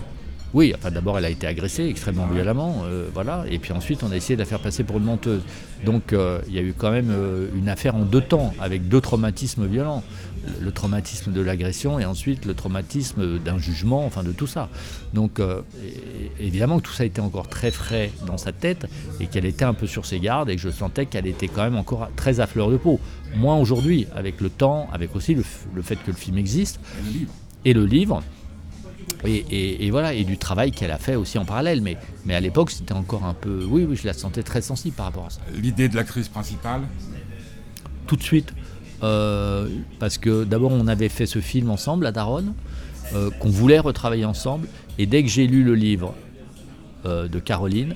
Oui, 0.53 0.73
enfin 0.75 0.91
d'abord 0.91 1.17
elle 1.17 1.25
a 1.25 1.29
été 1.29 1.47
agressée 1.47 1.85
extrêmement 1.85 2.27
violemment, 2.27 2.83
voilà, 3.13 3.45
et 3.49 3.57
puis 3.57 3.71
ensuite 3.71 4.03
on 4.03 4.11
a 4.11 4.17
essayé 4.17 4.35
de 4.35 4.41
la 4.41 4.45
faire 4.45 4.59
passer 4.59 4.83
pour 4.83 4.97
une 4.97 5.05
menteuse. 5.05 5.41
Donc 5.85 6.13
il 6.47 6.53
y 6.53 6.59
a 6.59 6.61
eu 6.61 6.73
quand 6.77 6.91
même 6.91 7.13
une 7.55 7.69
affaire 7.69 7.95
en 7.95 8.03
deux 8.03 8.21
temps, 8.21 8.53
avec 8.59 8.89
deux 8.89 8.99
traumatismes 8.99 9.65
violents 9.65 10.03
le 10.59 10.71
traumatisme 10.71 11.31
de 11.31 11.41
l'agression 11.41 11.99
et 11.99 12.05
ensuite 12.05 12.45
le 12.45 12.53
traumatisme 12.53 13.39
d'un 13.39 13.57
jugement, 13.57 14.05
enfin 14.05 14.23
de 14.23 14.31
tout 14.31 14.47
ça. 14.47 14.69
Donc 15.13 15.39
euh, 15.39 15.61
évidemment 16.39 16.79
que 16.79 16.83
tout 16.83 16.93
ça 16.93 17.05
était 17.05 17.21
encore 17.21 17.47
très 17.47 17.71
frais 17.71 18.11
dans 18.25 18.37
sa 18.37 18.51
tête 18.51 18.87
et 19.19 19.27
qu'elle 19.27 19.45
était 19.45 19.65
un 19.65 19.73
peu 19.73 19.87
sur 19.87 20.05
ses 20.05 20.19
gardes 20.19 20.49
et 20.49 20.55
que 20.55 20.61
je 20.61 20.69
sentais 20.69 21.05
qu'elle 21.05 21.27
était 21.27 21.47
quand 21.47 21.63
même 21.63 21.75
encore 21.75 22.09
très 22.15 22.39
à 22.39 22.47
fleur 22.47 22.69
de 22.69 22.77
peau. 22.77 22.99
Moins 23.35 23.57
aujourd'hui, 23.57 24.07
avec 24.15 24.41
le 24.41 24.49
temps, 24.49 24.89
avec 24.91 25.15
aussi 25.15 25.35
le, 25.35 25.43
fait 25.81 25.95
que 25.95 26.07
le 26.07 26.17
film 26.17 26.37
existe 26.37 26.79
et 27.63 27.73
le 27.73 27.85
livre. 27.85 28.23
Et, 29.23 29.89
voilà, 29.91 30.13
et 30.13 30.23
du 30.23 30.37
travail 30.37 30.71
qu'elle 30.71 30.91
a 30.91 30.97
fait 30.97 31.15
aussi 31.15 31.37
en 31.37 31.45
parallèle. 31.45 31.81
Mais, 31.81 31.97
mais 32.25 32.35
à 32.35 32.39
l'époque, 32.39 32.71
c'était 32.71 32.93
encore 32.93 33.25
un 33.25 33.33
peu. 33.33 33.63
Oui, 33.67 33.85
oui, 33.87 33.95
je 33.95 34.07
la 34.07 34.13
sentais 34.13 34.43
très 34.43 34.61
sensible 34.61 34.95
par 34.95 35.07
rapport 35.07 35.25
à 35.25 35.29
ça. 35.29 35.41
L'idée 35.55 35.89
de 35.89 35.95
l'actrice 35.95 36.27
principale 36.27 36.81
Tout 38.07 38.15
de 38.15 38.23
suite. 38.23 38.53
Euh, 39.03 39.67
parce 39.99 40.19
que 40.19 40.43
d'abord 40.43 40.71
on 40.71 40.85
avait 40.87 41.09
fait 41.09 41.25
ce 41.25 41.39
film 41.39 41.71
ensemble 41.71 42.05
à 42.05 42.11
Daronne, 42.11 42.53
euh, 43.15 43.31
qu'on 43.39 43.49
voulait 43.49 43.79
retravailler 43.79 44.25
ensemble, 44.25 44.67
et 44.99 45.07
dès 45.07 45.23
que 45.23 45.29
j'ai 45.29 45.47
lu 45.47 45.63
le 45.63 45.73
livre 45.73 46.13
euh, 47.05 47.27
de 47.27 47.39
Caroline, 47.39 47.95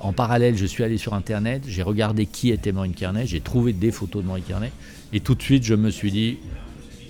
en 0.00 0.12
parallèle 0.12 0.54
je 0.58 0.66
suis 0.66 0.84
allé 0.84 0.98
sur 0.98 1.14
internet, 1.14 1.62
j'ai 1.66 1.82
regardé 1.82 2.26
qui 2.26 2.50
était 2.50 2.72
Maureen 2.72 2.92
Kearney, 2.92 3.26
j'ai 3.26 3.40
trouvé 3.40 3.72
des 3.72 3.90
photos 3.90 4.22
de 4.22 4.28
Maureen 4.28 4.44
Kearney, 4.44 4.70
et 5.14 5.20
tout 5.20 5.34
de 5.34 5.40
suite 5.40 5.64
je 5.64 5.74
me 5.74 5.90
suis 5.90 6.12
dit 6.12 6.36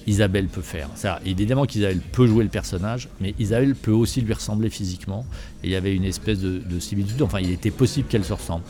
Isabelle 0.06 0.48
peut 0.48 0.62
faire. 0.62 0.88
Ça, 0.94 1.20
évidemment 1.24 1.64
qu'Isabelle 1.64 2.00
peut 2.00 2.26
jouer 2.26 2.44
le 2.44 2.50
personnage, 2.50 3.08
mais 3.20 3.34
Isabelle 3.38 3.74
peut 3.74 3.92
aussi 3.92 4.20
lui 4.20 4.32
ressembler 4.32 4.70
physiquement. 4.70 5.24
Et 5.62 5.68
il 5.68 5.70
y 5.70 5.76
avait 5.76 5.94
une 5.94 6.04
espèce 6.04 6.40
de, 6.40 6.58
de 6.58 6.78
similitude, 6.78 7.22
enfin 7.22 7.40
il 7.40 7.50
était 7.50 7.70
possible 7.70 8.08
qu'elle 8.08 8.24
se 8.24 8.32
ressemble. 8.32 8.64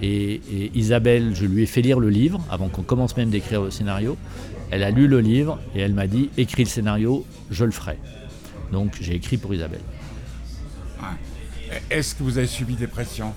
Et, 0.00 0.40
Isabelle, 0.74 1.34
je 1.34 1.46
lui 1.46 1.62
ai 1.62 1.66
fait 1.66 1.82
lire 1.82 2.00
le 2.00 2.08
livre 2.08 2.40
avant 2.50 2.68
qu'on 2.68 2.82
commence 2.82 3.16
même 3.16 3.30
d'écrire 3.30 3.62
le 3.62 3.70
scénario. 3.70 4.16
Elle 4.70 4.82
a 4.82 4.90
lu 4.90 5.06
le 5.06 5.20
livre 5.20 5.60
et 5.74 5.80
elle 5.80 5.94
m'a 5.94 6.06
dit 6.06 6.30
écris 6.36 6.64
le 6.64 6.68
scénario, 6.68 7.24
je 7.50 7.64
le 7.64 7.70
ferai. 7.70 7.98
Donc 8.72 8.96
j'ai 9.00 9.14
écrit 9.14 9.36
pour 9.36 9.54
Isabelle. 9.54 9.82
Est-ce 11.90 12.14
que 12.14 12.22
vous 12.22 12.38
avez 12.38 12.46
subi 12.46 12.74
des 12.74 12.86
pressions? 12.86 13.32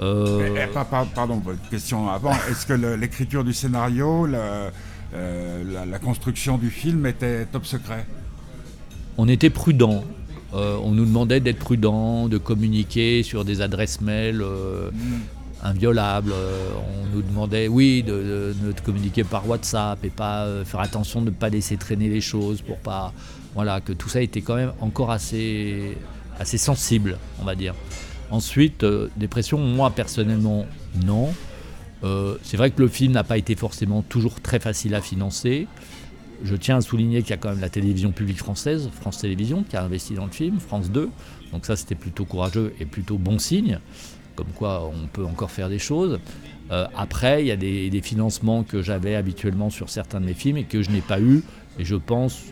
Euh... 0.00 0.56
Eh, 0.56 0.60
eh, 0.60 0.94
pardon, 1.14 1.42
question 1.70 2.08
avant. 2.08 2.32
Est-ce 2.50 2.66
que 2.66 2.72
l'écriture 2.72 3.44
du 3.44 3.52
scénario, 3.52 4.26
la, 5.14 5.98
construction 5.98 6.58
du 6.58 6.70
film 6.70 7.06
était 7.06 7.46
top 7.46 7.66
secret 7.66 8.06
On 9.16 9.28
était 9.28 9.50
prudent. 9.50 10.04
Euh, 10.54 10.76
on 10.82 10.92
nous 10.92 11.04
demandait 11.04 11.40
d'être 11.40 11.58
prudent, 11.58 12.28
de 12.28 12.38
communiquer 12.38 13.22
sur 13.24 13.44
des 13.44 13.60
adresses 13.60 14.00
mail 14.00 14.40
euh, 14.40 14.90
inviolables. 15.62 16.32
Euh, 16.32 16.70
on 17.02 17.16
nous 17.16 17.22
demandait, 17.22 17.66
oui, 17.66 18.04
de, 18.04 18.54
communiquer 18.84 19.24
par 19.24 19.48
WhatsApp 19.48 20.04
et 20.04 20.10
pas 20.10 20.46
faire 20.64 20.80
attention 20.80 21.20
de 21.20 21.26
ne 21.26 21.30
pas 21.30 21.48
laisser 21.48 21.76
traîner 21.76 22.08
les 22.08 22.20
choses 22.20 22.62
pour 22.62 22.78
pas. 22.78 23.12
Voilà, 23.54 23.80
que 23.80 23.92
tout 23.92 24.08
ça 24.08 24.20
était 24.20 24.42
quand 24.42 24.56
même 24.56 24.72
encore 24.80 25.10
assez, 25.10 25.96
assez 26.38 26.58
sensible, 26.58 27.18
on 27.40 27.44
va 27.44 27.54
dire. 27.56 27.74
Ensuite, 28.30 28.84
des 29.16 29.28
pressions, 29.28 29.58
moi 29.58 29.90
personnellement, 29.90 30.66
non. 31.04 31.32
C'est 32.42 32.56
vrai 32.56 32.70
que 32.70 32.80
le 32.80 32.88
film 32.88 33.12
n'a 33.12 33.24
pas 33.24 33.38
été 33.38 33.54
forcément 33.54 34.02
toujours 34.02 34.40
très 34.40 34.60
facile 34.60 34.94
à 34.94 35.00
financer. 35.00 35.66
Je 36.42 36.56
tiens 36.56 36.76
à 36.76 36.80
souligner 36.80 37.22
qu'il 37.22 37.30
y 37.30 37.34
a 37.34 37.36
quand 37.36 37.50
même 37.50 37.60
la 37.60 37.68
télévision 37.68 38.12
publique 38.12 38.38
française, 38.38 38.90
France 38.92 39.18
Télévisions, 39.18 39.64
qui 39.68 39.76
a 39.76 39.82
investi 39.82 40.14
dans 40.14 40.26
le 40.26 40.32
film, 40.32 40.58
France 40.60 40.90
2. 40.90 41.08
Donc 41.52 41.66
ça, 41.66 41.76
c'était 41.76 41.94
plutôt 41.94 42.24
courageux 42.24 42.74
et 42.80 42.84
plutôt 42.84 43.16
bon 43.16 43.38
signe, 43.38 43.78
comme 44.34 44.48
quoi 44.54 44.90
on 44.92 45.06
peut 45.06 45.24
encore 45.24 45.50
faire 45.50 45.68
des 45.68 45.78
choses. 45.78 46.18
Euh, 46.70 46.86
après, 46.96 47.42
il 47.42 47.46
y 47.46 47.50
a 47.50 47.56
des, 47.56 47.90
des 47.90 48.00
financements 48.02 48.62
que 48.64 48.82
j'avais 48.82 49.14
habituellement 49.14 49.70
sur 49.70 49.88
certains 49.88 50.20
de 50.20 50.26
mes 50.26 50.34
films 50.34 50.56
et 50.56 50.64
que 50.64 50.82
je 50.82 50.90
n'ai 50.90 51.02
pas 51.02 51.20
eu. 51.20 51.42
Et 51.78 51.84
je 51.84 51.96
pense 51.96 52.42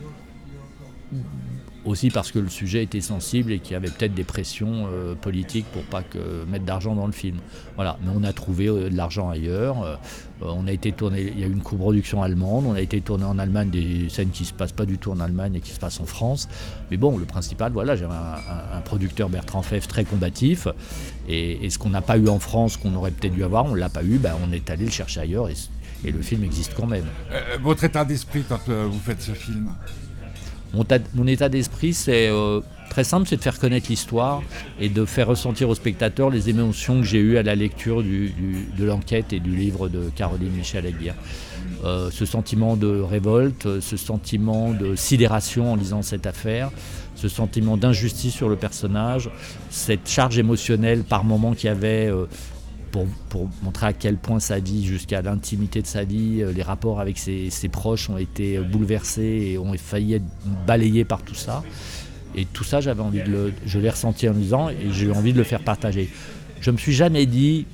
aussi 1.85 2.11
parce 2.11 2.31
que 2.31 2.39
le 2.39 2.49
sujet 2.49 2.83
était 2.83 3.01
sensible 3.01 3.53
et 3.53 3.59
qu'il 3.59 3.73
y 3.73 3.77
avait 3.77 3.89
peut-être 3.89 4.15
des 4.15 4.25
pressions 4.25 4.87
euh, 4.87 5.15
politiques 5.15 5.67
pour 5.73 5.83
pas 5.83 6.03
mettre 6.49 6.65
d'argent 6.65 6.95
dans 6.95 7.07
le 7.07 7.13
film. 7.13 7.39
Voilà, 7.77 7.99
mais 8.03 8.11
on 8.15 8.23
a 8.25 8.33
trouvé 8.33 8.69
euh, 8.69 8.89
de 8.89 8.97
l'argent 8.97 9.31
ailleurs. 9.31 9.83
Euh, 9.83 9.97
on 10.41 10.67
a 10.67 10.73
été 10.73 10.93
tourné, 10.93 11.23
il 11.23 11.39
y 11.39 11.45
a 11.45 11.47
eu 11.47 11.53
une 11.53 11.63
coproduction 11.63 12.23
allemande, 12.23 12.65
on 12.67 12.75
a 12.75 12.81
été 12.81 13.01
tourné 13.01 13.25
en 13.25 13.39
Allemagne 13.39 13.71
des 13.71 14.09
scènes 14.09 14.31
qui 14.31 14.45
se 14.45 14.53
passent 14.53 14.73
pas 14.73 14.87
du 14.87 14.99
tout 14.99 15.11
en 15.13 15.21
Allemagne 15.21 15.55
et 15.57 15.61
qui 15.61 15.71
se 15.71 15.79
passent 15.79 16.01
en 16.01 16.07
France. 16.07 16.49
Mais 16.91 16.97
bon, 16.97 17.17
le 17.17 17.25
principal, 17.25 17.73
voilà, 17.73 17.95
j'avais 17.95 18.15
un, 18.15 18.81
producteur 18.81 19.29
Bertrand 19.29 19.63
Feff 19.63 19.87
très 19.87 20.05
combatif 20.05 20.67
et, 21.29 21.71
ce 21.71 21.79
qu'on 21.79 21.91
n'a 21.91 22.03
pas 22.03 22.19
eu 22.19 22.29
en 22.29 22.41
France, 22.41 22.77
qu'on 22.77 22.95
aurait 22.97 23.13
peut-être 23.13 23.35
dû 23.35 23.45
avoir, 23.45 23.67
on 23.67 23.75
l'a 23.75 23.89
pas 23.89 24.03
eu, 24.03 24.19
ben, 24.19 24.35
on 24.45 24.53
est 24.53 24.69
allé 24.69 24.85
le 24.85 24.91
chercher 24.91 25.21
ailleurs 25.21 25.49
et 25.49 26.11
le 26.11 26.21
film 26.21 26.43
existe 26.43 26.75
quand 26.75 26.89
même. 26.89 27.07
votre 27.63 27.85
état 27.85 28.05
d'esprit 28.05 28.43
quand 28.49 28.69
vous 28.69 28.99
faites 28.99 29.23
ce 29.23 29.33
film? 29.33 29.71
Mon, 30.75 31.27
état 31.27 31.49
d'esprit, 31.49 31.93
c'est 31.93 32.29
euh, 32.29 32.61
très 32.91 33.05
simple, 33.05 33.27
c'est 33.29 33.37
de 33.37 33.43
faire 33.43 33.59
connaître 33.59 33.89
l'histoire 33.91 34.43
et 34.81 34.89
de 34.89 35.05
faire 35.05 35.29
ressentir 35.29 35.69
aux 35.69 35.75
spectateurs 35.75 36.31
les 36.31 36.49
émotions 36.49 37.01
que 37.01 37.07
j'ai 37.07 37.19
eues 37.19 37.37
à 37.37 37.43
la 37.43 37.55
lecture 37.55 38.03
de 38.03 38.85
l'enquête 38.85 39.33
et 39.33 39.41
du 39.41 39.55
livre 39.55 39.89
de 39.89 40.11
Caroline 40.15 40.53
Michel 40.53 40.87
Aguirre. 40.87 41.15
Euh, 41.85 42.11
ce 42.11 42.25
sentiment 42.25 42.77
de 42.77 43.01
révolte, 43.01 43.81
ce 43.81 43.97
sentiment 43.97 44.73
de 44.73 44.95
sidération 44.95 45.73
en 45.73 45.77
lisant 45.77 46.03
cette 46.03 46.27
affaire, 46.27 46.71
ce 47.17 47.29
sentiment 47.29 47.77
d'injustice 47.77 48.35
sur 48.35 48.49
le 48.49 48.57
personnage, 48.57 49.31
cette 49.71 50.09
charge 50.09 50.39
émotionnelle 50.39 51.03
par 51.03 51.25
moment 51.25 51.55
qu'il 51.55 51.67
y 51.67 51.71
avait 51.71 52.09
euh, 52.09 52.27
pour, 52.93 53.49
montrer 53.63 53.87
à 53.87 53.93
quel 53.93 54.17
point 54.17 54.39
sa 54.39 54.59
vie, 54.59 54.85
jusqu'à 54.85 55.23
l'intimité 55.23 55.83
de 55.83 55.87
sa 55.87 56.05
vie, 56.05 56.43
euh, 56.43 56.53
les 56.53 56.63
rapports 56.63 57.01
avec 57.01 57.19
ses, 57.19 57.51
proches 57.71 58.11
ont 58.11 58.19
été 58.19 58.59
bouleversés 58.59 59.53
et 59.53 59.59
ont 59.59 59.73
failli 59.77 60.15
être 60.15 60.25
balayés 60.67 61.05
par 61.05 61.23
tout 61.23 61.35
ça. 61.35 61.65
Et 62.35 62.45
tout 62.45 62.65
ça, 62.65 62.81
j'avais 62.81 63.03
envie 63.03 63.23
de 63.23 63.31
le, 63.31 63.53
je 63.67 63.79
l'ai 63.79 63.91
ressenti 63.91 64.29
en 64.29 64.33
lisant 64.33 64.69
et 64.69 64.91
j'ai 64.91 65.07
eu 65.07 65.13
envie 65.13 65.33
de 65.33 65.39
le 65.39 65.45
faire 65.45 65.61
partager. 65.61 66.11
Je 66.61 66.71
me 66.71 66.77
suis 66.77 66.93
jamais 66.93 67.27
dit, 67.27 67.67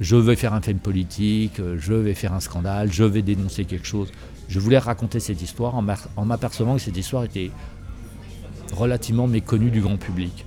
je 0.00 0.16
vais 0.16 0.36
faire 0.36 0.54
un 0.54 0.60
film 0.60 0.78
politique, 0.78 1.60
je 1.78 1.94
vais 1.94 2.14
faire 2.14 2.32
un 2.32 2.40
scandale, 2.40 2.92
je 2.92 3.04
vais 3.04 3.22
dénoncer 3.22 3.64
quelque 3.64 3.86
chose. 3.86 4.10
Je 4.48 4.58
voulais 4.60 4.78
raconter 4.78 5.20
cette 5.20 5.42
histoire 5.42 5.74
en 5.74 6.24
m'apercevant 6.24 6.76
que 6.76 6.82
cette 6.82 6.96
histoire 6.96 7.24
était 7.24 7.50
relativement 8.72 9.26
méconnue 9.26 9.70
du 9.70 9.80
grand 9.80 9.96
public. 9.96 10.44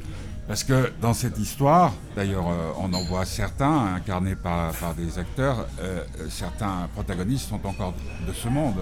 Parce 0.48 0.64
que 0.64 0.92
dans 1.02 1.14
cette 1.14 1.38
histoire, 1.40 1.94
d'ailleurs, 2.16 2.48
euh, 2.50 2.72
on 2.78 2.94
en 2.94 3.04
voit 3.04 3.26
certains 3.26 3.96
incarnés 3.96 4.36
par, 4.36 4.74
des 4.98 5.18
acteurs, 5.20 5.68
euh, 5.80 6.04
certains 6.30 6.90
protagonistes 6.94 7.50
sont 7.50 7.66
encore 7.66 7.94
de 8.28 8.34
ce 8.34 8.50
monde. 8.50 8.76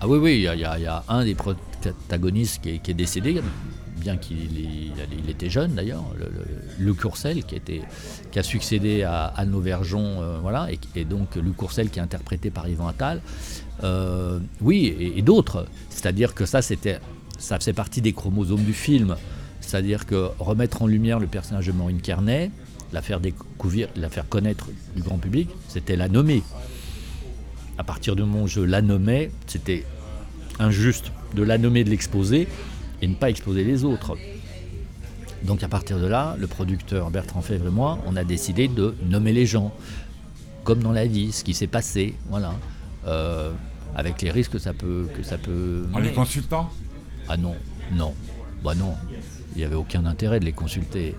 Ah 0.00 0.08
oui, 0.08 0.18
oui, 0.18 0.34
il 0.52 0.60
y, 0.60 0.66
a 0.66 1.04
un 1.08 1.24
des 1.24 1.34
protagonistes 1.34 2.60
qui 2.62 2.90
est, 2.90 2.94
décédé, 2.94 3.40
bien 3.96 4.16
qu'il 4.16 4.92
était 5.28 5.48
jeune 5.48 5.74
d'ailleurs, 5.74 6.04
Luc 6.78 7.00
Courcel, 7.00 7.44
qui, 7.44 8.38
a 8.38 8.42
succédé 8.42 9.04
à 9.04 9.26
Anne 9.36 9.54
Auvergeon, 9.54 10.20
euh, 10.20 10.38
voilà, 10.42 10.68
et, 10.96 11.04
donc 11.04 11.36
Luc 11.36 11.56
Courcel 11.56 11.88
qui 11.88 12.00
est 12.00 12.02
interprété 12.02 12.50
par 12.50 12.68
Yvan 12.68 12.88
Attal. 12.88 13.22
oui, 14.60 14.86
et, 14.98 15.18
et 15.18 15.22
d'autres. 15.22 15.66
C'est-à-dire 15.88 16.34
que 16.34 16.46
ça, 16.46 16.60
c'était, 16.60 16.98
ça 17.38 17.58
faisait 17.60 17.72
partie 17.72 18.00
des 18.00 18.12
chromosomes 18.12 18.64
du 18.64 18.74
film. 18.74 19.16
C'est-à-dire 19.72 20.04
que 20.04 20.28
remettre 20.38 20.82
en 20.82 20.86
lumière 20.86 21.18
le 21.18 21.26
personnage 21.26 21.66
de 21.66 21.72
Maureen 21.72 22.02
Carnet, 22.02 22.50
la 22.92 23.00
faire 23.00 23.20
découvrir, 23.20 23.88
la 23.96 24.10
faire 24.10 24.28
connaître 24.28 24.68
du 24.94 25.00
grand 25.00 25.16
public, 25.16 25.48
c'était 25.66 25.96
la 25.96 26.10
nommer. 26.10 26.42
À 27.78 27.82
partir 27.82 28.14
du 28.14 28.20
moment 28.20 28.42
où 28.42 28.48
je 28.48 28.60
la 28.60 28.82
nommais, 28.82 29.30
c'était 29.46 29.86
injuste 30.58 31.10
de 31.34 31.42
la 31.42 31.56
nommer, 31.56 31.84
de 31.84 31.88
l'exposer 31.88 32.48
et 33.00 33.08
ne 33.08 33.14
pas 33.14 33.30
exposer 33.30 33.64
les 33.64 33.82
autres. 33.82 34.18
Donc 35.44 35.62
à 35.62 35.68
partir 35.68 35.98
de 35.98 36.06
là, 36.06 36.36
le 36.38 36.48
producteur 36.48 37.10
Bertrand 37.10 37.40
Fèvre 37.40 37.68
et 37.68 37.70
moi, 37.70 37.98
on 38.06 38.14
a 38.16 38.24
décidé 38.24 38.68
de 38.68 38.94
nommer 39.08 39.32
les 39.32 39.46
gens, 39.46 39.72
comme 40.64 40.82
dans 40.82 40.92
la 40.92 41.06
vie, 41.06 41.32
ce 41.32 41.44
qui 41.44 41.54
s'est 41.54 41.66
passé, 41.66 42.14
voilà, 42.28 42.52
euh, 43.06 43.50
avec 43.96 44.20
les 44.20 44.30
risques 44.30 44.52
que 44.52 44.58
ça 44.58 44.74
peut 44.74 45.08
que 45.16 45.22
ça 45.22 45.38
peut. 45.38 45.86
En 45.94 45.98
les 45.98 46.12
consultant 46.12 46.68
Ah 47.26 47.38
non, 47.38 47.54
non, 47.94 48.12
bah 48.62 48.74
non 48.74 48.94
il 49.54 49.58
n'y 49.58 49.64
avait 49.64 49.76
aucun 49.76 50.04
intérêt 50.06 50.40
de 50.40 50.44
les 50.44 50.52
consulter. 50.52 51.14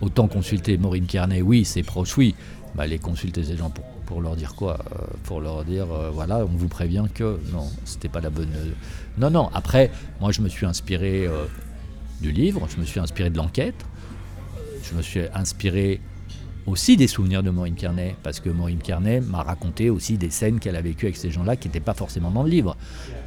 Autant 0.00 0.26
consulter 0.28 0.76
Maureen 0.76 1.06
Kearney, 1.06 1.42
oui, 1.42 1.64
ses 1.64 1.82
proches, 1.82 2.16
oui. 2.16 2.34
Bah, 2.74 2.86
les 2.86 2.98
consulter 2.98 3.44
ces 3.44 3.56
gens 3.56 3.72
pour, 4.06 4.20
leur 4.20 4.34
dire 4.34 4.54
quoi? 4.54 4.78
Euh, 4.92 5.04
Pour 5.24 5.40
leur 5.40 5.64
dire, 5.64 5.86
euh, 5.92 6.10
voilà, 6.12 6.38
on 6.38 6.56
vous 6.56 6.68
prévient 6.68 7.04
que 7.14 7.38
non, 7.52 7.70
c'était 7.84 8.08
pas 8.08 8.20
la 8.20 8.30
bonne. 8.30 8.50
Euh, 8.54 8.72
non, 9.18 9.30
non. 9.30 9.48
Après, 9.54 9.90
moi, 10.20 10.32
je 10.32 10.40
me 10.40 10.48
suis 10.48 10.66
inspiré 10.66 11.28
du 12.20 12.32
livre, 12.32 12.66
je 12.68 12.80
me 12.80 12.84
suis 12.84 12.98
inspiré 12.98 13.30
de 13.30 13.36
l'enquête, 13.36 13.86
je 14.82 14.96
me 14.96 15.02
suis 15.02 15.20
inspiré 15.32 16.00
aussi 16.66 16.96
des 16.96 17.06
souvenirs 17.06 17.42
de 17.42 17.50
Maureen 17.50 17.74
Kearney, 17.74 18.14
parce 18.22 18.40
que 18.40 18.48
Maureen 18.48 18.78
Kearney 18.78 19.20
m'a 19.20 19.42
raconté 19.42 19.90
aussi 19.90 20.16
des 20.16 20.30
scènes 20.30 20.58
qu'elle 20.58 20.76
a 20.76 20.80
vécues 20.80 21.06
avec 21.06 21.16
ces 21.16 21.30
gens-là 21.30 21.56
qui 21.56 21.68
n'étaient 21.68 21.80
pas 21.80 21.94
forcément 21.94 22.30
dans 22.30 22.42
le 22.42 22.48
livre. 22.48 22.76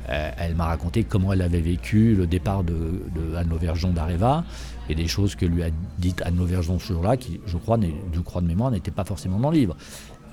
Euh, 0.09 0.31
elle 0.37 0.55
m'a 0.55 0.65
raconté 0.65 1.03
comment 1.03 1.33
elle 1.33 1.41
avait 1.41 1.61
vécu 1.61 2.15
le 2.15 2.25
départ 2.25 2.63
de, 2.63 3.01
Anne 3.35 3.49
Lauvergeon 3.49 3.91
d'Areva 3.91 4.43
et 4.89 4.95
des 4.95 5.07
choses 5.07 5.35
que 5.35 5.45
lui 5.45 5.63
a 5.63 5.67
dites 5.99 6.21
Anne 6.25 6.37
Lauvergeon 6.37 6.79
ce 6.79 6.93
jour-là, 6.93 7.17
qui, 7.17 7.39
je 7.45 7.57
crois, 7.57 7.77
crois 8.25 8.41
de 8.41 8.47
mémoire, 8.47 8.71
n'étaient 8.71 8.91
pas 8.91 9.05
forcément 9.05 9.39
dans 9.39 9.51
le 9.51 9.57
livre. 9.57 9.77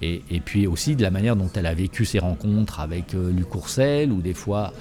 Et, 0.03 0.21
puis 0.45 0.67
aussi 0.67 0.97
de 0.97 1.03
la 1.03 1.11
manière 1.11 1.35
dont 1.35 1.49
elle 1.55 1.65
a 1.65 1.73
vécu 1.73 2.05
ses 2.05 2.19
rencontres 2.19 2.81
avec 2.81 3.15
euh, 3.15 3.33
Luc 3.33 3.49
Courcel 3.49 4.13
ou 4.13 4.21
des 4.21 4.35
fois 4.35 4.73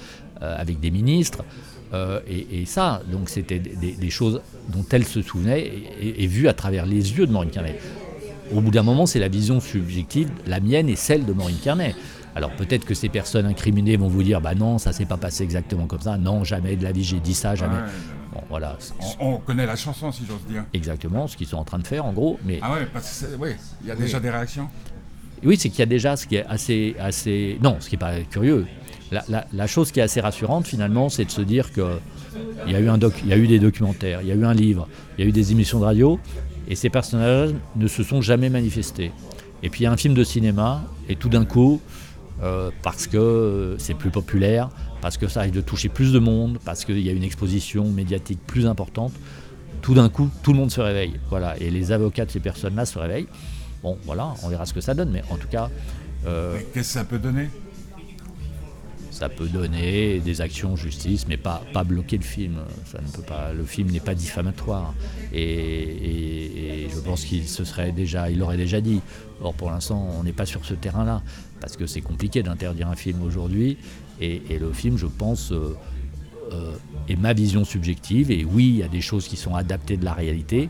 euh, 0.42 0.54
avec 0.58 0.80
des 0.80 0.90
ministres. 0.90 1.44
et, 2.26 2.66
ça, 2.66 3.02
donc 3.10 3.28
c'était 3.28 3.60
des, 3.60 4.10
choses 4.10 4.40
dont 4.68 4.84
elle 4.90 5.04
se 5.04 5.22
souvenait 5.22 5.62
et, 6.00 6.24
et, 6.24 6.26
vues 6.26 6.48
à 6.48 6.52
travers 6.52 6.86
les 6.86 7.16
yeux 7.16 7.26
de 7.26 7.32
Maureen 7.32 7.50
Kearney. 7.50 7.76
Au 8.52 8.60
bout 8.60 8.70
d'un 8.70 8.82
moment, 8.82 9.06
c'est 9.06 9.18
la 9.18 9.28
vision 9.28 9.60
subjective, 9.60 10.30
la 10.46 10.60
mienne 10.60 10.88
et 10.88 10.96
celle 10.96 11.24
de 11.24 11.32
Maureen 11.32 11.56
Kearney. 11.56 11.94
Alors 12.36 12.50
peut-être 12.50 12.84
que 12.84 12.94
ces 12.94 13.08
personnes 13.08 13.46
incriminées 13.46 13.96
vont 13.96 14.08
vous 14.08 14.22
dire 14.22 14.40
bah 14.40 14.54
non, 14.54 14.78
ça 14.78 14.92
s'est 14.92 15.06
pas 15.06 15.16
passé 15.16 15.44
exactement 15.44 15.86
comme 15.86 16.00
ça. 16.00 16.18
Non, 16.18 16.44
jamais 16.44 16.76
de 16.76 16.82
la 16.82 16.92
vie 16.92 17.04
j'ai 17.04 17.20
dit 17.20 17.34
ça, 17.34 17.54
jamais. 17.54 17.78
bon, 18.32 18.40
voilà. 18.48 18.76
On, 19.20 19.38
connaît 19.38 19.66
la 19.66 19.76
chanson 19.76 20.10
si 20.10 20.24
j'ose 20.26 20.44
dire. 20.48 20.64
Exactement, 20.72 21.28
ce 21.28 21.36
qu'ils 21.36 21.46
sont 21.46 21.58
en 21.58 21.64
train 21.64 21.78
de 21.78 21.86
faire 21.86 22.04
en 22.04 22.12
gros. 22.12 22.38
Mais 22.44 22.58
ah 22.60 22.72
ouais, 22.72 22.86
parce 22.92 23.24
que 23.24 23.36
oui, 23.36 23.50
il 23.82 23.88
y 23.88 23.90
a 23.90 23.96
déjà 23.96 24.18
des 24.18 24.30
réactions. 24.30 24.68
Oui, 25.44 25.56
c'est 25.58 25.68
qu'il 25.68 25.80
y 25.80 25.82
a 25.82 25.86
déjà 25.86 26.16
ce 26.16 26.26
qui 26.26 26.36
est 26.36 26.46
assez, 26.46 26.96
assez. 26.98 27.58
Non, 27.62 27.76
ce 27.78 27.88
qui 27.88 27.94
est 27.94 27.98
pas 27.98 28.20
curieux. 28.30 28.66
La, 29.28 29.66
chose 29.68 29.92
qui 29.92 30.00
est 30.00 30.02
assez 30.02 30.20
rassurante 30.20 30.66
finalement, 30.66 31.08
c'est 31.08 31.24
de 31.24 31.30
se 31.30 31.42
dire 31.42 31.72
que 31.72 31.98
il 32.66 32.72
y 32.72 32.74
a 32.74 32.80
eu 32.80 32.88
un 32.88 32.98
doc, 32.98 33.14
il 33.22 33.28
y 33.28 33.32
a 33.32 33.36
eu 33.36 33.46
des 33.46 33.60
documentaires, 33.60 34.22
il 34.22 34.28
y 34.28 34.32
a 34.32 34.34
eu 34.34 34.44
un 34.44 34.54
livre, 34.54 34.88
il 35.16 35.22
y 35.22 35.26
a 35.26 35.28
eu 35.28 35.32
des 35.32 35.52
émissions 35.52 35.78
de 35.78 35.84
radio, 35.84 36.18
et 36.68 36.74
ces 36.76 36.90
personnages 36.90 37.50
ne 37.76 37.86
se 37.86 38.02
sont 38.02 38.20
jamais 38.20 38.50
manifestés. 38.50 39.12
Et 39.62 39.70
puis 39.70 39.80
il 39.80 39.84
y 39.84 39.86
a 39.86 39.92
un 39.92 39.96
film 39.96 40.14
de 40.14 40.24
cinéma, 40.24 40.82
et 41.08 41.16
tout 41.16 41.28
d'un 41.28 41.44
coup, 41.44 41.80
euh, 42.42 42.70
parce 42.82 43.06
que 43.06 43.76
c'est 43.78 43.94
plus 43.94 44.10
populaire, 44.10 44.68
parce 45.00 45.16
que 45.16 45.28
ça 45.28 45.40
arrive 45.40 45.54
de 45.54 45.60
toucher 45.60 45.88
plus 45.88 46.12
de 46.12 46.18
monde, 46.18 46.58
parce 46.64 46.84
qu'il 46.84 47.00
y 47.00 47.08
a 47.08 47.12
une 47.12 47.22
exposition 47.22 47.88
médiatique 47.90 48.40
plus 48.46 48.66
importante, 48.66 49.12
tout 49.82 49.94
d'un 49.94 50.08
coup, 50.08 50.30
tout 50.42 50.52
le 50.52 50.58
monde 50.58 50.70
se 50.70 50.80
réveille. 50.80 51.14
Voilà, 51.30 51.58
et 51.58 51.70
les 51.70 51.92
avocats 51.92 52.24
de 52.24 52.30
ces 52.30 52.40
personnes-là 52.40 52.86
se 52.86 52.98
réveillent. 52.98 53.28
Bon, 53.82 53.98
voilà, 54.04 54.34
on 54.42 54.48
verra 54.48 54.64
ce 54.64 54.72
que 54.72 54.80
ça 54.80 54.94
donne, 54.94 55.10
mais 55.10 55.22
en 55.30 55.36
tout 55.36 55.48
cas. 55.48 55.70
Euh, 56.26 56.58
Qu'est-ce 56.72 56.88
que 56.88 56.92
ça 57.00 57.04
peut 57.04 57.18
donner? 57.18 57.50
Ça 59.24 59.30
peut 59.30 59.48
donner 59.48 60.20
des 60.20 60.42
actions 60.42 60.76
justice, 60.76 61.26
mais 61.26 61.38
pas, 61.38 61.62
pas 61.72 61.82
bloquer 61.82 62.18
le 62.18 62.22
film. 62.22 62.58
Ça 62.84 63.00
ne 63.00 63.10
peut 63.10 63.22
pas, 63.22 63.54
le 63.54 63.64
film 63.64 63.90
n'est 63.90 63.98
pas 64.00 64.14
diffamatoire. 64.14 64.92
Et, 65.32 66.86
je 66.94 67.00
pense 67.00 67.24
qu'il 67.24 67.48
se 67.48 67.64
serait 67.64 67.90
déjà, 67.90 68.28
il 68.28 68.38
l'aurait 68.38 68.58
déjà 68.58 68.82
dit. 68.82 69.00
Or, 69.40 69.54
pour 69.54 69.70
l'instant, 69.70 70.06
on 70.20 70.24
n'est 70.24 70.34
pas 70.34 70.44
sur 70.44 70.62
ce 70.66 70.74
terrain-là, 70.74 71.22
parce 71.58 71.78
que 71.78 71.86
c'est 71.86 72.02
compliqué 72.02 72.42
d'interdire 72.42 72.88
un 72.88 72.96
film 72.96 73.22
aujourd'hui. 73.22 73.78
Et, 74.20 74.42
le 74.60 74.70
film, 74.74 74.98
je 74.98 75.06
pense, 75.06 75.52
euh, 75.52 75.74
euh, 76.52 76.76
est 77.08 77.16
ma 77.16 77.32
vision 77.32 77.64
subjective. 77.64 78.30
Et 78.30 78.44
oui, 78.44 78.66
il 78.66 78.76
y 78.76 78.82
a 78.82 78.88
des 78.88 79.00
choses 79.00 79.26
qui 79.26 79.36
sont 79.36 79.54
adaptées 79.54 79.96
de 79.96 80.04
la 80.04 80.12
réalité, 80.12 80.68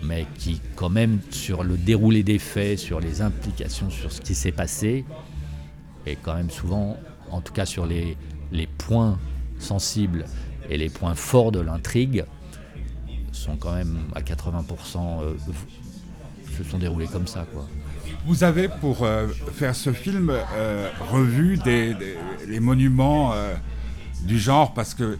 mais 0.00 0.26
qui, 0.38 0.60
quand 0.76 0.90
même, 0.90 1.18
sur 1.30 1.64
le 1.64 1.76
déroulé 1.76 2.22
des 2.22 2.38
faits, 2.38 2.78
sur 2.78 3.00
les 3.00 3.20
implications, 3.20 3.90
sur 3.90 4.12
ce 4.12 4.20
qui 4.20 4.36
s'est 4.36 4.52
passé, 4.52 5.04
est 6.06 6.16
quand 6.22 6.34
même 6.34 6.50
souvent 6.50 6.96
en 7.30 7.40
tout 7.40 7.52
cas 7.52 7.66
sur 7.66 7.86
les, 7.86 8.16
les 8.52 8.66
points 8.66 9.18
sensibles 9.58 10.24
et 10.68 10.76
les 10.76 10.88
points 10.88 11.14
forts 11.14 11.52
de 11.52 11.60
l'intrigue, 11.60 12.24
sont 13.32 13.56
quand 13.56 13.74
même 13.74 13.98
à 14.14 14.20
80% 14.20 15.22
euh, 15.22 15.34
se 16.56 16.64
sont 16.64 16.78
déroulés 16.78 17.08
comme 17.08 17.26
ça. 17.26 17.46
Quoi. 17.52 17.66
Vous 18.26 18.44
avez, 18.44 18.68
pour 18.68 19.06
faire 19.52 19.74
ce 19.74 19.92
film, 19.92 20.32
revu 21.10 21.58
des, 21.58 21.96
les 22.46 22.60
monuments 22.60 23.34
du 24.22 24.38
genre, 24.38 24.72
parce 24.72 24.94
que 24.94 25.18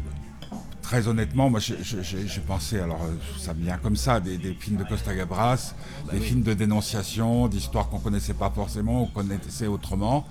très 0.85 1.09
honnêtement, 1.09 1.49
moi 1.49 1.61
j'ai 1.61 2.40
pensé, 2.47 2.79
alors 2.79 3.01
ça 3.38 3.55
vient 3.55 3.79
comme 3.79 3.97
ça, 3.97 4.21
des, 4.21 4.38
films 4.61 4.77
de 4.77 4.85
Costa 4.85 5.14
Gabras, 5.14 5.75
des 6.12 6.21
films 6.21 6.43
de 6.43 6.53
dénonciation, 6.53 7.49
d'histoires 7.49 7.88
qu'on 7.88 7.99
connaissait 7.99 8.35
pas 8.35 8.51
forcément, 8.55 9.07
qu'on 9.07 9.23
connaissait 9.23 9.67
autrement. 9.67 10.27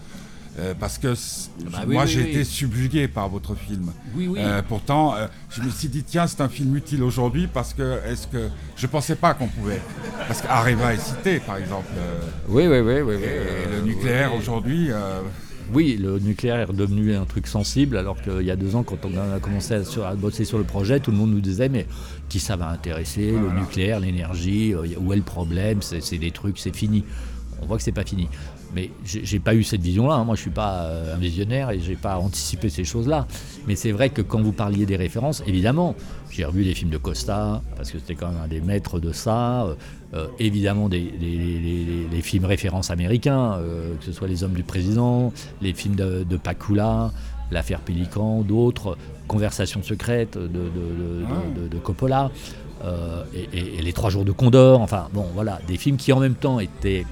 Euh, 0.59 0.75
parce 0.79 0.99
que 0.99 1.15
bah 1.71 1.79
moi 1.87 2.05
j'ai 2.05 2.29
été 2.29 2.43
subjugué 2.43 3.07
par 3.07 3.27
votre 3.27 3.55
film. 3.55 3.91
Oui, 4.15 4.27
oui. 4.27 4.39
Euh, 4.39 4.61
pourtant, 4.67 5.15
euh, 5.15 5.25
je 5.49 5.61
me 5.61 5.69
suis 5.69 5.87
dit 5.87 6.03
tiens 6.03 6.27
c'est 6.27 6.41
un 6.41 6.49
film 6.49 6.75
utile 6.75 7.01
aujourd'hui 7.01 7.47
parce 7.51 7.73
que 7.73 7.99
est-ce 8.05 8.27
que 8.27 8.49
je 8.75 8.85
pensais 8.85 9.15
pas 9.15 9.33
qu'on 9.33 9.47
pouvait 9.47 9.81
parce 10.27 10.41
qu'Areva 10.41 10.93
est 10.93 11.01
cité 11.01 11.39
par 11.39 11.57
exemple. 11.57 11.87
oui 12.49 12.67
oui 12.67 12.79
oui 12.81 13.01
oui. 13.01 13.15
Et, 13.15 13.75
le 13.75 13.81
nucléaire 13.81 14.35
aujourd'hui. 14.35 14.89
Oui, 15.71 15.97
le 15.99 16.19
nucléaire 16.19 16.57
est 16.57 16.65
redevenu 16.65 17.15
un 17.15 17.23
truc 17.23 17.47
sensible, 17.47 17.95
alors 17.95 18.21
qu'il 18.21 18.41
y 18.41 18.51
a 18.51 18.55
deux 18.57 18.75
ans, 18.75 18.83
quand 18.83 19.05
on 19.05 19.17
a 19.17 19.39
commencé 19.39 19.73
à, 19.73 20.13
bosser 20.13 20.43
sur 20.43 20.57
le 20.57 20.65
projet, 20.65 20.99
tout 20.99 21.09
le 21.09 21.15
monde 21.15 21.31
nous 21.31 21.39
disait 21.39 21.69
mais 21.69 21.87
qui 22.27 22.41
ça 22.41 22.57
va 22.57 22.67
intéresser, 22.67 23.31
le 23.31 23.49
nucléaire, 23.57 24.01
l'énergie, 24.01 24.75
où 24.75 25.13
est 25.13 25.15
le 25.15 25.21
problème, 25.23 25.81
c'est 25.81 26.17
des 26.17 26.31
trucs, 26.31 26.59
c'est 26.59 26.75
fini. 26.75 27.05
On 27.63 27.65
voit 27.65 27.77
que 27.77 27.83
c'est 27.83 27.93
pas 27.93 28.03
fini. 28.03 28.27
Mais 28.73 28.89
j'ai 29.05 29.39
pas 29.39 29.53
eu 29.53 29.63
cette 29.63 29.81
vision-là. 29.81 30.15
Hein. 30.15 30.23
Moi, 30.23 30.35
je 30.35 30.41
suis 30.41 30.49
pas 30.49 30.83
euh, 30.83 31.15
un 31.15 31.17
visionnaire 31.17 31.69
et 31.69 31.79
j'ai 31.79 31.95
pas 31.95 32.17
anticipé 32.17 32.69
ces 32.69 32.83
choses-là. 32.83 33.27
Mais 33.67 33.75
c'est 33.75 33.91
vrai 33.91 34.09
que 34.09 34.21
quand 34.21 34.41
vous 34.41 34.51
parliez 34.51 34.85
des 34.85 34.95
références, 34.95 35.43
évidemment, 35.45 35.95
j'ai 36.31 36.43
revu 36.43 36.63
des 36.63 36.73
films 36.73 36.89
de 36.89 36.97
Costa 36.97 37.61
parce 37.75 37.91
que 37.91 37.99
c'était 37.99 38.15
quand 38.15 38.29
même 38.29 38.41
un 38.43 38.47
des 38.47 38.61
maîtres 38.61 38.99
de 38.99 39.11
ça. 39.11 39.63
Euh, 39.63 39.75
euh, 40.15 40.27
évidemment, 40.39 40.89
des, 40.89 41.01
les, 41.01 42.21
films 42.21 42.45
références 42.45 42.89
américains, 42.89 43.59
que 43.99 44.05
ce 44.05 44.11
soit 44.11 44.27
Les 44.27 44.43
Hommes 44.43 44.53
du 44.53 44.63
Président, 44.63 45.33
les 45.61 45.73
films 45.73 45.95
de, 45.95 46.23
de 46.23 46.37
Pacula, 46.37 47.11
L'affaire 47.51 47.79
Pélican, 47.79 48.41
d'autres, 48.41 48.97
Conversations 49.27 49.83
secrètes 49.83 50.37
de, 50.37 50.47
de, 50.47 51.77
Coppola. 51.79 52.31
Et, 53.33 53.77
et, 53.77 53.81
Les 53.81 53.93
Trois 53.93 54.09
Jours 54.09 54.23
de 54.23 54.31
Condor, 54.31 54.81
enfin 54.81 55.07
bon 55.13 55.25
voilà, 55.33 55.59
des 55.67 55.77
films 55.77 55.97
qui 55.97 56.13
en 56.13 56.19
même 56.19 56.35
temps 56.35 56.59
étaient 56.59 57.05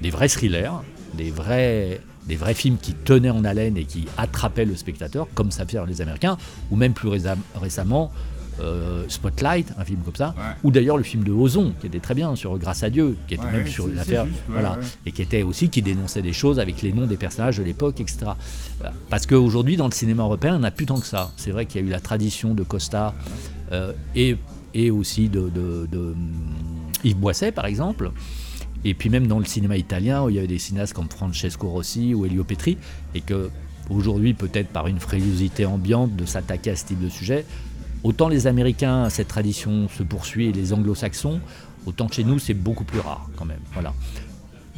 des 0.00 0.10
vrais 0.10 0.28
thrillers, 0.28 0.82
des 1.14 1.30
vrais, 1.30 2.00
des 2.26 2.36
vrais 2.36 2.54
films 2.54 2.78
qui 2.78 2.94
tenaient 2.94 3.30
en 3.30 3.44
haleine 3.44 3.76
et 3.76 3.84
qui 3.84 4.06
attrapaient 4.16 4.64
le 4.64 4.76
spectateur, 4.76 5.26
comme 5.34 5.50
ça 5.50 5.66
fait 5.66 5.78
les 5.86 6.00
Américains, 6.00 6.36
ou 6.70 6.76
même 6.76 6.92
plus 6.92 7.08
récemment 7.08 8.12
euh, 8.60 9.04
Spotlight, 9.08 9.72
un 9.78 9.84
film 9.84 10.00
comme 10.04 10.14
ça, 10.14 10.34
ou 10.62 10.70
d'ailleurs 10.70 10.96
le 10.98 11.02
film 11.02 11.24
de 11.24 11.32
Ozon, 11.32 11.72
qui 11.80 11.86
était 11.86 12.00
très 12.00 12.14
bien 12.14 12.36
sur 12.36 12.58
Grâce 12.58 12.82
à 12.82 12.90
Dieu, 12.90 13.16
qui 13.26 13.34
était 13.34 13.50
même 13.50 13.66
sur 13.66 13.88
une 13.88 13.98
affaire, 13.98 14.26
voilà, 14.48 14.78
et 15.06 15.12
qui 15.12 15.22
était 15.22 15.42
aussi 15.42 15.68
qui 15.70 15.82
dénonçait 15.82 16.22
des 16.22 16.32
choses 16.32 16.58
avec 16.58 16.82
les 16.82 16.92
noms 16.92 17.06
des 17.06 17.16
personnages 17.16 17.58
de 17.58 17.62
l'époque, 17.62 18.00
etc. 18.00 18.32
Parce 19.08 19.26
qu'aujourd'hui, 19.26 19.76
dans 19.76 19.86
le 19.86 19.92
cinéma 19.92 20.24
européen, 20.24 20.56
on 20.56 20.60
n'a 20.60 20.70
plus 20.70 20.86
tant 20.86 21.00
que 21.00 21.06
ça. 21.06 21.30
C'est 21.36 21.50
vrai 21.52 21.66
qu'il 21.66 21.80
y 21.80 21.84
a 21.84 21.86
eu 21.86 21.90
la 21.90 22.00
tradition 22.00 22.54
de 22.54 22.62
Costa 22.62 23.14
euh, 23.72 23.92
et, 24.14 24.36
et 24.74 24.90
aussi 24.90 25.28
de, 25.28 25.48
de, 25.48 25.88
de 25.90 26.14
Yves 27.04 27.16
Boisset, 27.16 27.52
par 27.52 27.66
exemple. 27.66 28.10
Et 28.84 28.94
puis 28.94 29.10
même 29.10 29.26
dans 29.26 29.38
le 29.38 29.44
cinéma 29.44 29.76
italien, 29.76 30.24
où 30.24 30.30
il 30.30 30.36
y 30.36 30.38
avait 30.38 30.46
des 30.46 30.58
cinéastes 30.58 30.94
comme 30.94 31.10
Francesco 31.10 31.68
Rossi 31.68 32.14
ou 32.14 32.24
Elio 32.24 32.44
Petri, 32.44 32.78
et 33.14 33.20
que 33.20 33.50
aujourd'hui, 33.90 34.34
peut-être 34.34 34.68
par 34.68 34.86
une 34.86 35.00
frilosité 35.00 35.66
ambiante 35.66 36.16
de 36.16 36.24
s'attaquer 36.24 36.70
à 36.70 36.76
ce 36.76 36.86
type 36.86 37.02
de 37.02 37.08
sujet, 37.08 37.44
autant 38.02 38.28
les 38.28 38.46
Américains, 38.46 39.10
cette 39.10 39.28
tradition 39.28 39.88
se 39.88 40.02
poursuit, 40.02 40.46
et 40.46 40.52
les 40.52 40.72
Anglo-Saxons, 40.72 41.40
autant 41.86 42.08
chez 42.08 42.24
nous, 42.24 42.38
c'est 42.38 42.54
beaucoup 42.54 42.84
plus 42.84 43.00
rare 43.00 43.28
quand 43.36 43.44
même. 43.44 43.60
Voilà. 43.72 43.92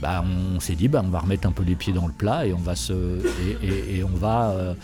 Bah, 0.00 0.24
on 0.54 0.58
s'est 0.58 0.74
dit, 0.74 0.88
bah, 0.88 1.02
on 1.04 1.10
va 1.10 1.20
remettre 1.20 1.46
un 1.46 1.52
peu 1.52 1.62
les 1.62 1.76
pieds 1.76 1.92
dans 1.92 2.08
le 2.08 2.12
plat 2.12 2.44
et 2.44 2.52
on 2.52 2.58
va 2.58 2.74
se, 2.74 3.20
et, 3.62 4.02
on 4.02 4.16
va 4.16 4.50
euh, 4.50 4.74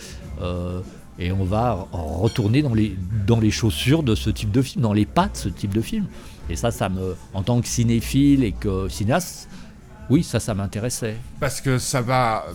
euh, 0.40 0.80
et 1.18 1.32
on 1.32 1.44
va 1.44 1.88
retourner 1.92 2.62
dans 2.62 2.74
les, 2.74 2.96
dans 3.26 3.40
les 3.40 3.50
chaussures 3.50 4.02
de 4.02 4.14
ce 4.14 4.30
type 4.30 4.50
de 4.50 4.62
film, 4.62 4.82
dans 4.82 4.92
les 4.92 5.06
pattes 5.06 5.34
de 5.34 5.38
ce 5.38 5.48
type 5.48 5.74
de 5.74 5.80
film. 5.80 6.06
Et 6.48 6.56
ça, 6.56 6.70
ça 6.70 6.88
me, 6.88 7.16
en 7.34 7.42
tant 7.42 7.60
que 7.60 7.66
cinéphile 7.66 8.44
et 8.44 8.52
que 8.52 8.88
cinéaste, 8.88 9.48
oui, 10.10 10.22
ça, 10.22 10.40
ça 10.40 10.54
m'intéressait. 10.54 11.16
Parce 11.40 11.60
que 11.60 11.78
ça 11.78 12.00
va, 12.00 12.46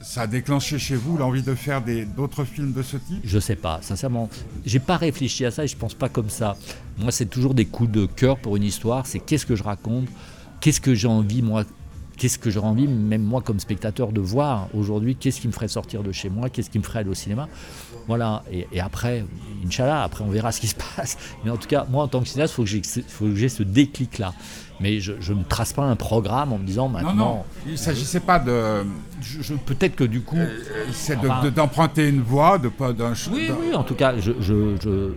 ça 0.00 0.22
a 0.22 0.26
déclenché 0.26 0.78
chez 0.78 0.96
vous 0.96 1.18
l'envie 1.18 1.42
de 1.42 1.54
faire 1.54 1.82
d'autres 2.16 2.44
films 2.44 2.72
de 2.72 2.82
ce 2.82 2.96
type? 2.96 3.20
Je 3.24 3.38
sais 3.38 3.56
pas, 3.56 3.80
sincèrement. 3.82 4.30
J'ai 4.64 4.78
pas 4.78 4.96
réfléchi 4.96 5.44
à 5.44 5.50
ça 5.50 5.64
et 5.64 5.68
je 5.68 5.76
pense 5.76 5.94
pas 5.94 6.08
comme 6.08 6.30
ça. 6.30 6.56
Moi, 6.98 7.10
c'est 7.10 7.26
toujours 7.26 7.54
des 7.54 7.64
coups 7.64 7.90
de 7.90 8.06
cœur 8.06 8.38
pour 8.38 8.56
une 8.56 8.62
histoire. 8.62 9.06
C'est 9.06 9.18
qu'est-ce 9.18 9.44
que 9.44 9.56
je 9.56 9.62
raconte, 9.62 10.06
qu'est-ce 10.60 10.80
que 10.80 10.94
j'ai 10.94 11.08
envie, 11.08 11.42
moi, 11.42 11.64
qu'est-ce 12.16 12.38
que 12.38 12.50
j'aurais 12.50 12.68
envie, 12.68 12.86
même 12.88 13.22
moi 13.22 13.40
comme 13.40 13.60
spectateur, 13.60 14.12
de 14.12 14.20
voir 14.20 14.68
aujourd'hui, 14.74 15.16
qu'est-ce 15.16 15.40
qui 15.40 15.48
me 15.48 15.52
ferait 15.52 15.68
sortir 15.68 16.02
de 16.02 16.12
chez 16.12 16.28
moi, 16.28 16.48
qu'est-ce 16.48 16.70
qui 16.70 16.78
me 16.78 16.84
ferait 16.84 17.00
aller 17.00 17.10
au 17.10 17.14
cinéma? 17.14 17.48
Voilà, 18.06 18.42
et, 18.52 18.80
après, 18.80 19.24
Inch'Allah, 19.66 20.02
après 20.02 20.24
on 20.24 20.30
verra 20.30 20.52
ce 20.52 20.60
qui 20.60 20.66
se 20.66 20.74
passe. 20.96 21.16
Mais 21.44 21.50
en 21.50 21.56
tout 21.56 21.68
cas, 21.68 21.86
moi 21.90 22.04
en 22.04 22.08
tant 22.08 22.20
que 22.20 22.28
cinéaste, 22.28 22.54
il 22.58 23.04
faut 23.08 23.24
que 23.26 23.34
j'ai 23.34 23.48
ce 23.48 23.62
déclic-là. 23.62 24.34
Mais 24.80 24.98
je 24.98 25.12
ne 25.12 25.38
me 25.38 25.44
trace 25.44 25.72
pas 25.72 25.84
un 25.84 25.94
programme 25.94 26.52
en 26.52 26.58
me 26.58 26.66
disant 26.66 26.88
maintenant. 26.88 27.14
Non, 27.14 27.24
non, 27.24 27.42
il 27.64 27.72
ne 27.72 27.76
s'agissait 27.76 28.20
pas 28.20 28.40
de. 28.40 28.84
Peut-être 29.66 29.94
que 29.94 30.04
du 30.04 30.20
coup. 30.22 30.36
Euh, 30.36 30.86
c'est 30.92 31.16
d'emprunter 31.54 32.08
une 32.08 32.20
voie, 32.20 32.58
de 32.58 32.68
pas 32.68 32.92
d'un. 32.92 33.12
Oui, 33.32 33.48
oui, 33.60 33.74
en 33.74 33.84
tout 33.84 33.94
cas, 33.94 34.14
je, 34.18 34.32
je, 34.40 35.12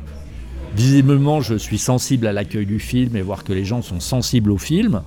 visiblement, 0.75 1.41
je 1.41 1.55
suis 1.55 1.79
sensible 1.79 2.27
à 2.27 2.33
l'accueil 2.33 2.67
du 2.67 2.79
film 2.79 3.15
et 3.15 3.21
voir 3.21 3.43
que 3.43 3.51
les 3.51 3.65
gens 3.65 3.81
sont 3.81 3.99
sensibles 3.99 4.51
au 4.51 4.59
film 4.59 5.01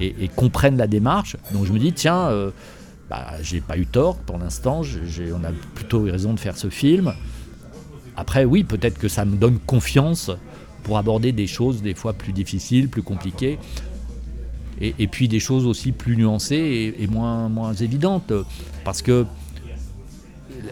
et, 0.00 0.28
comprennent 0.28 0.76
la 0.76 0.86
démarche. 0.86 1.36
Donc 1.52 1.66
je 1.66 1.72
me 1.72 1.78
dis, 1.78 1.92
tiens, 1.92 2.28
euh, 2.28 2.50
bah, 3.10 3.26
j'ai 3.42 3.60
pas 3.60 3.78
eu 3.78 3.86
tort 3.86 4.16
pour 4.16 4.38
l'instant, 4.38 4.82
on 4.82 5.44
a 5.44 5.52
plutôt 5.74 6.06
eu 6.06 6.10
raison 6.10 6.34
de 6.34 6.40
faire 6.40 6.56
ce 6.56 6.70
film. 6.70 7.14
Après, 8.16 8.44
oui, 8.44 8.64
peut-être 8.64 8.98
que 8.98 9.08
ça 9.08 9.24
me 9.24 9.36
donne 9.36 9.58
confiance 9.58 10.30
pour 10.82 10.98
aborder 10.98 11.32
des 11.32 11.46
choses 11.46 11.82
des 11.82 11.94
fois 11.94 12.12
plus 12.12 12.32
difficiles, 12.32 12.88
plus 12.88 13.02
compliquées, 13.02 13.58
et, 14.80 15.06
puis 15.06 15.26
des 15.26 15.40
choses 15.40 15.66
aussi 15.66 15.92
plus 15.92 16.16
nuancées 16.16 16.94
et, 16.98 17.06
moins, 17.06 17.48
moins 17.48 17.72
évidentes, 17.72 18.32
parce 18.84 19.00
que 19.00 19.24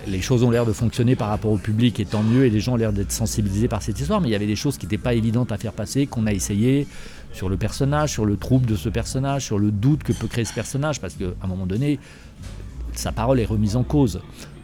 les 0.07 0.21
choses 0.21 0.43
ont 0.43 0.51
l'air 0.51 0.67
de 0.67 0.73
fonctionner 0.73 1.17
par 1.17 1.29
rapport 1.29 1.51
au 1.51 1.59
public 1.59 2.01
et 2.01 2.05
tant 2.05 2.23
mieux, 2.23 2.47
et 2.47 2.51
les 2.51 2.61
gens 2.61 2.75
ont 2.75 2.77
l'air 2.77 2.93
d'être 2.93 3.13
sensibilisés 3.13 3.69
par 3.69 3.83
cette 3.83 3.99
histoire, 3.99 4.21
mais 4.21 4.29
il 4.29 4.33
y 4.33 4.37
avait 4.37 4.47
des 4.47 4.57
choses 4.57 4.79
qui 4.79 4.87
n'étaient 4.87 4.99
pas 4.99 5.15
évidentes 5.15 5.53
à 5.53 5.59
faire 5.59 5.73
passer, 5.73 6.07
qu'on 6.07 6.27
a 6.27 6.33
essayé 6.33 6.87
sur 7.33 7.49
le 7.49 7.57
personnage, 7.57 8.13
sur 8.13 8.25
le 8.25 8.37
trouble 8.37 8.67
de 8.67 8.77
ce 8.77 8.89
personnage, 8.89 9.45
sur 9.45 9.59
le 9.59 9.71
doute 9.71 10.03
que 10.03 10.13
peut 10.13 10.29
créer 10.29 10.45
ce 10.45 10.55
personnage, 10.55 11.01
parce 11.01 11.15
qu'à 11.15 11.27
un 11.43 11.47
moment 11.47 11.67
donné, 11.67 11.99
sa 12.93 13.13
parole 13.13 13.41
est 13.41 13.45
remise 13.45 13.77
en 13.77 13.83
cause. 13.83 14.21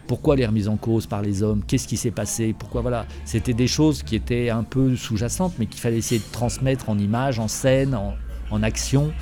Pourquoi 0.07 0.35
elle 0.35 0.41
est 0.41 0.47
remise 0.47 0.67
en 0.67 0.77
cause 0.77 1.05
par 1.05 1.21
les 1.21 1.43
hommes? 1.43 1.63
Qu'est-ce 1.65 1.87
qui 1.87 1.97
s'est 1.97 2.11
passé? 2.11 2.53
Pourquoi 2.57 2.81
voilà? 2.81 3.05
C'était 3.23 3.53
des 3.53 3.67
choses 3.67 4.03
qui 4.03 4.15
étaient 4.15 4.49
un 4.49 4.63
peu 4.63 4.95
sous-jacentes, 4.95 5.53
mais 5.57 5.67
qu'il 5.67 5.79
fallait 5.79 5.97
essayer 5.97 6.19
de 6.19 6.31
transmettre 6.31 6.89
en 6.89 6.97
images, 6.97 7.39
en 7.39 7.47
scène, 7.47 7.95
en, 7.95 8.63
action. 8.63 9.13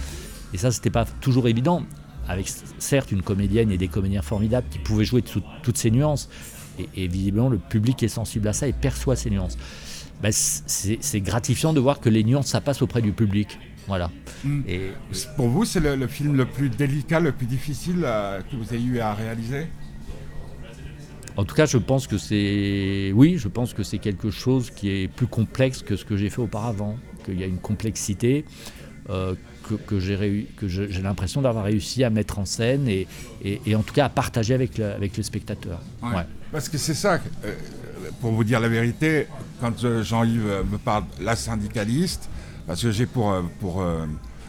Et 0.53 0.57
ça, 0.57 0.71
c'était 0.71 0.89
pas 0.89 1.05
toujours 1.21 1.47
évident. 1.47 1.83
Avec 2.29 2.47
certes 2.77 3.11
une 3.11 3.23
comédienne 3.23 3.71
et 3.71 3.77
des 3.77 3.87
comédiens 3.87 4.21
formidables 4.21 4.67
qui 4.69 4.77
pouvaient 4.77 5.03
jouer 5.03 5.23
toutes 5.23 5.77
ces 5.77 5.89
nuances. 5.89 6.29
Et, 6.95 7.07
visiblement, 7.07 7.49
le 7.49 7.57
public 7.57 8.03
est 8.03 8.07
sensible 8.07 8.47
à 8.47 8.53
ça 8.53 8.67
et 8.67 8.73
perçoit 8.73 9.15
ces 9.15 9.29
nuances. 9.29 9.57
Ben, 10.21 10.31
c'est 10.31 11.21
gratifiant 11.21 11.73
de 11.73 11.79
voir 11.79 11.99
que 11.99 12.07
les 12.07 12.23
nuances, 12.23 12.47
ça 12.47 12.61
passe 12.61 12.81
auprès 12.81 13.01
du 13.01 13.13
public. 13.13 13.57
Voilà. 13.87 14.11
Hmm. 14.43 14.61
Et, 14.67 14.91
Pour 15.35 15.47
vous, 15.47 15.65
c'est 15.65 15.79
le, 15.79 16.07
film 16.07 16.35
le 16.35 16.45
plus 16.45 16.69
délicat, 16.69 17.19
le 17.19 17.31
plus 17.31 17.47
difficile 17.47 18.03
euh, 18.03 18.41
que 18.41 18.55
vous 18.55 18.73
ayez 18.75 18.85
eu 18.85 18.99
à 18.99 19.15
réaliser? 19.15 19.67
En 21.35 21.45
tout 21.45 21.55
cas, 21.55 21.65
je 21.65 21.77
pense 21.77 22.05
que 22.05 22.17
c'est. 22.17 23.11
Oui, 23.15 23.37
je 23.37 23.47
pense 23.47 23.73
que 23.73 23.81
c'est 23.81 23.97
quelque 23.97 24.29
chose 24.29 24.69
qui 24.69 24.89
est 24.89 25.07
plus 25.07 25.27
complexe 25.27 25.81
que 25.81 25.95
ce 25.95 26.05
que 26.05 26.15
j'ai 26.15 26.29
fait 26.29 26.41
auparavant. 26.41 26.97
Qu'il 27.25 27.39
y 27.39 27.43
a 27.43 27.47
une 27.47 27.59
complexité 27.59 28.45
euh, 29.09 29.35
que, 29.75 29.99
j'ai 29.99 31.01
l'impression 31.01 31.41
d'avoir 31.41 31.65
réussi 31.65 32.03
à 32.03 32.09
mettre 32.09 32.39
en 32.39 32.45
scène 32.45 32.87
et, 32.87 33.07
et, 33.43 33.75
en 33.75 33.81
tout 33.81 33.93
cas 33.93 34.05
à 34.05 34.09
partager 34.09 34.53
avec 34.53 34.77
le, 34.77 34.91
avec 34.91 35.17
le 35.17 35.23
spectateur. 35.23 35.79
Ouais. 36.01 36.23
Parce 36.51 36.69
que 36.69 36.77
c'est 36.77 36.93
ça, 36.93 37.19
euh, 37.45 37.53
pour 38.21 38.31
vous 38.31 38.43
dire 38.43 38.59
la 38.59 38.69
vérité, 38.69 39.27
quand 39.59 40.03
Jean-Yves 40.03 40.63
me 40.71 40.77
parle, 40.77 41.03
la 41.21 41.35
syndicaliste, 41.35 42.29
parce 42.69 42.83
que 42.83 42.91
j'ai 42.91 43.07
pour, 43.07 43.31
euh, 43.31 43.41
pour 43.59 43.81
euh, 43.81 44.05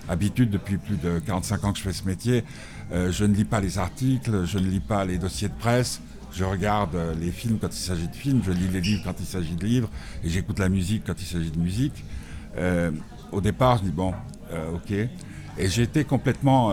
habitude 0.07 0.51
depuis 0.51 0.77
plus 0.77 0.97
de 0.97 1.21
45 1.21 1.65
ans 1.65 1.73
que 1.73 1.79
je 1.79 1.85
fais 1.85 1.95
ce 1.95 2.05
métier, 2.05 2.45
euh, 2.93 3.11
je 3.11 3.25
ne 3.25 3.35
lis 3.35 3.47
pas 3.47 3.61
les 3.61 3.79
articles, 3.79 4.45
je 4.45 4.59
ne 4.59 4.67
lis 4.67 4.81
pas 4.81 5.07
les 5.07 5.17
dossiers 5.17 5.49
de 5.49 5.55
presse, 5.55 6.03
je 6.31 6.45
regarde 6.45 6.95
les 7.19 7.31
films 7.31 7.59
quand 7.59 7.75
il 7.75 7.81
s'agit 7.81 8.09
de 8.09 8.15
films, 8.15 8.43
je 8.45 8.53
lis 8.53 8.69
les 8.69 8.83
livres 8.83 9.01
quand 9.07 9.15
il 9.19 9.25
s'agit 9.25 9.55
de 9.55 9.65
livres, 9.65 9.89
et 10.23 10.29
j'écoute 10.29 10.59
la 10.59 10.69
musique 10.69 11.05
quand 11.07 11.15
il 11.19 11.25
s'agit 11.25 11.51
de 11.51 11.59
musique. 11.59 12.05
au 13.33 13.41
départ, 13.41 13.79
je 13.79 13.85
dis 13.85 13.91
bon, 13.91 14.13
ok. 14.75 14.93
Et 15.59 15.69
j'ai 15.69 15.83
été 15.83 16.05
complètement 16.05 16.73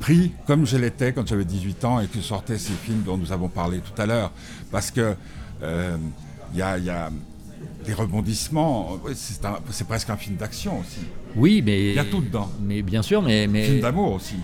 pris, 0.00 0.32
comme 0.46 0.66
je 0.66 0.76
l'étais 0.76 1.12
quand 1.12 1.26
j'avais 1.26 1.44
18 1.44 1.84
ans 1.84 2.00
et 2.00 2.06
que 2.06 2.20
sortaient 2.20 2.58
ces 2.58 2.72
films 2.72 3.02
dont 3.02 3.16
nous 3.16 3.32
avons 3.32 3.48
parlé 3.48 3.78
tout 3.78 4.00
à 4.00 4.06
l'heure. 4.06 4.32
Parce 4.70 4.90
que 4.90 5.14
il 5.62 6.58
y 6.58 6.62
a 6.62 7.10
des 7.84 7.94
rebondissements. 7.94 8.98
C'est 9.14 9.86
presque 9.86 10.10
un 10.10 10.16
film 10.16 10.36
d'action 10.36 10.80
aussi. 10.80 11.00
Oui, 11.34 11.62
mais. 11.64 11.90
Il 11.90 11.96
y 11.96 11.98
a 11.98 12.04
tout 12.04 12.20
dedans. 12.20 12.50
Mais 12.60 12.82
bien 12.82 13.02
sûr, 13.02 13.22
mais. 13.22 13.46
mais... 13.46 13.64
Film 13.64 13.80
d'amour 13.80 14.12
aussi. 14.12 14.36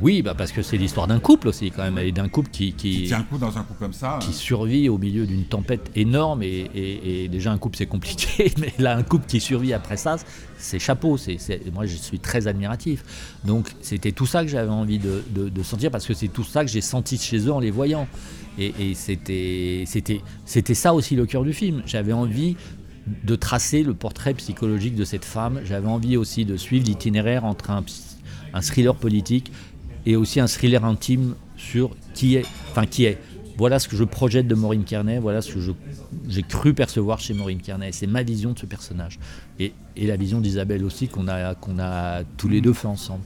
Oui, 0.00 0.20
bah 0.20 0.34
parce 0.36 0.52
que 0.52 0.60
c'est 0.60 0.76
l'histoire 0.76 1.06
d'un 1.06 1.18
couple 1.18 1.48
aussi, 1.48 1.70
quand 1.70 1.82
même, 1.82 1.98
et 1.98 2.12
d'un 2.12 2.28
couple 2.28 2.50
qui, 2.50 2.74
qui, 2.74 3.04
tient 3.04 3.20
un 3.20 3.22
coup 3.22 3.38
dans 3.38 3.56
un 3.56 3.62
couple 3.62 3.78
comme 3.78 3.92
ça. 3.94 4.18
Qui 4.20 4.32
survit 4.32 4.88
au 4.88 4.98
milieu 4.98 5.26
d'une 5.26 5.44
tempête 5.44 5.90
énorme, 5.94 6.42
et, 6.42 7.28
déjà 7.30 7.50
un 7.52 7.58
couple 7.58 7.78
c'est 7.78 7.86
compliqué, 7.86 8.52
mais 8.58 8.72
là 8.78 8.96
un 8.96 9.02
couple 9.02 9.26
qui 9.26 9.40
survit 9.40 9.72
après 9.72 9.96
ça, 9.96 10.16
c'est 10.58 10.78
chapeau. 10.78 11.16
C'est, 11.16 11.38
moi 11.72 11.86
je 11.86 11.96
suis 11.96 12.18
très 12.18 12.46
admiratif. 12.46 13.04
Donc 13.44 13.70
c'était 13.80 14.12
tout 14.12 14.26
ça 14.26 14.42
que 14.42 14.50
j'avais 14.50 14.70
envie 14.70 14.98
de, 14.98 15.62
sentir, 15.62 15.90
parce 15.90 16.06
que 16.06 16.14
c'est 16.14 16.28
tout 16.28 16.44
ça 16.44 16.64
que 16.64 16.70
j'ai 16.70 16.82
senti 16.82 17.16
chez 17.16 17.38
eux 17.38 17.52
en 17.52 17.60
les 17.60 17.70
voyant. 17.70 18.06
Et, 18.58 18.94
c'était, 18.94 19.84
c'était, 19.86 20.20
c'était 20.44 20.74
ça 20.74 20.94
aussi 20.94 21.14
le 21.14 21.26
cœur 21.26 21.42
du 21.42 21.52
film. 21.52 21.82
J'avais 21.86 22.12
envie 22.12 22.56
de 23.24 23.36
tracer 23.36 23.82
le 23.82 23.94
portrait 23.94 24.34
psychologique 24.34 24.94
de 24.94 25.04
cette 25.04 25.24
femme. 25.24 25.60
J'avais 25.64 25.88
envie 25.88 26.16
aussi 26.16 26.44
de 26.44 26.56
suivre 26.56 26.86
l'itinéraire 26.86 27.44
entre 27.44 27.70
un, 27.70 27.84
un 28.54 28.60
thriller 28.62 28.94
politique 28.94 29.52
et 30.06 30.16
aussi 30.16 30.40
un 30.40 30.46
thriller 30.46 30.84
intime 30.84 31.34
sur 31.56 31.90
qui 32.14 32.36
est, 32.36 32.46
enfin. 32.70 32.84
Voilà 33.58 33.78
ce 33.78 33.88
que 33.88 33.96
je 33.96 34.04
projette 34.04 34.46
de 34.46 34.54
Maureen 34.54 34.84
Kearney, 34.84 35.18
voilà 35.18 35.40
ce 35.40 35.54
que 35.54 35.74
j'ai 36.28 36.42
cru 36.42 36.74
percevoir 36.74 37.20
chez 37.20 37.32
Maureen 37.32 37.58
Kearney. 37.58 37.90
C'est 37.90 38.06
ma 38.06 38.22
vision 38.22 38.52
de 38.52 38.58
ce 38.58 38.66
personnage. 38.66 39.18
Et, 39.58 39.72
et 39.96 40.06
la 40.06 40.16
vision 40.16 40.42
d'Isabelle 40.42 40.84
aussi 40.84 41.08
qu'on 41.08 41.26
a, 41.28 42.22
tous 42.36 42.48
les 42.48 42.60
deux 42.60 42.74
fait 42.74 42.86
ensemble. 42.86 43.22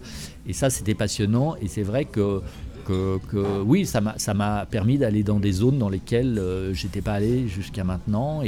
Et 0.47 0.53
ça, 0.53 0.71
c'était 0.71 0.95
passionnant. 0.95 1.57
Et 1.61 1.66
c'est 1.66 1.83
vrai 1.83 2.05
que, 2.05 2.43
que, 2.87 3.19
que, 3.29 3.61
oui, 3.61 3.87
ça 3.87 4.35
m'a 4.35 4.66
permis 4.66 4.99
d'aller 4.99 5.25
dans 5.25 5.40
des 5.40 5.51
zones 5.51 5.79
dans 5.79 5.88
lesquelles 5.88 6.38
euh, 6.38 6.73
j'étais 6.75 7.01
pas 7.01 7.14
allé 7.14 7.49
jusqu'à 7.49 7.83
maintenant. 7.83 8.43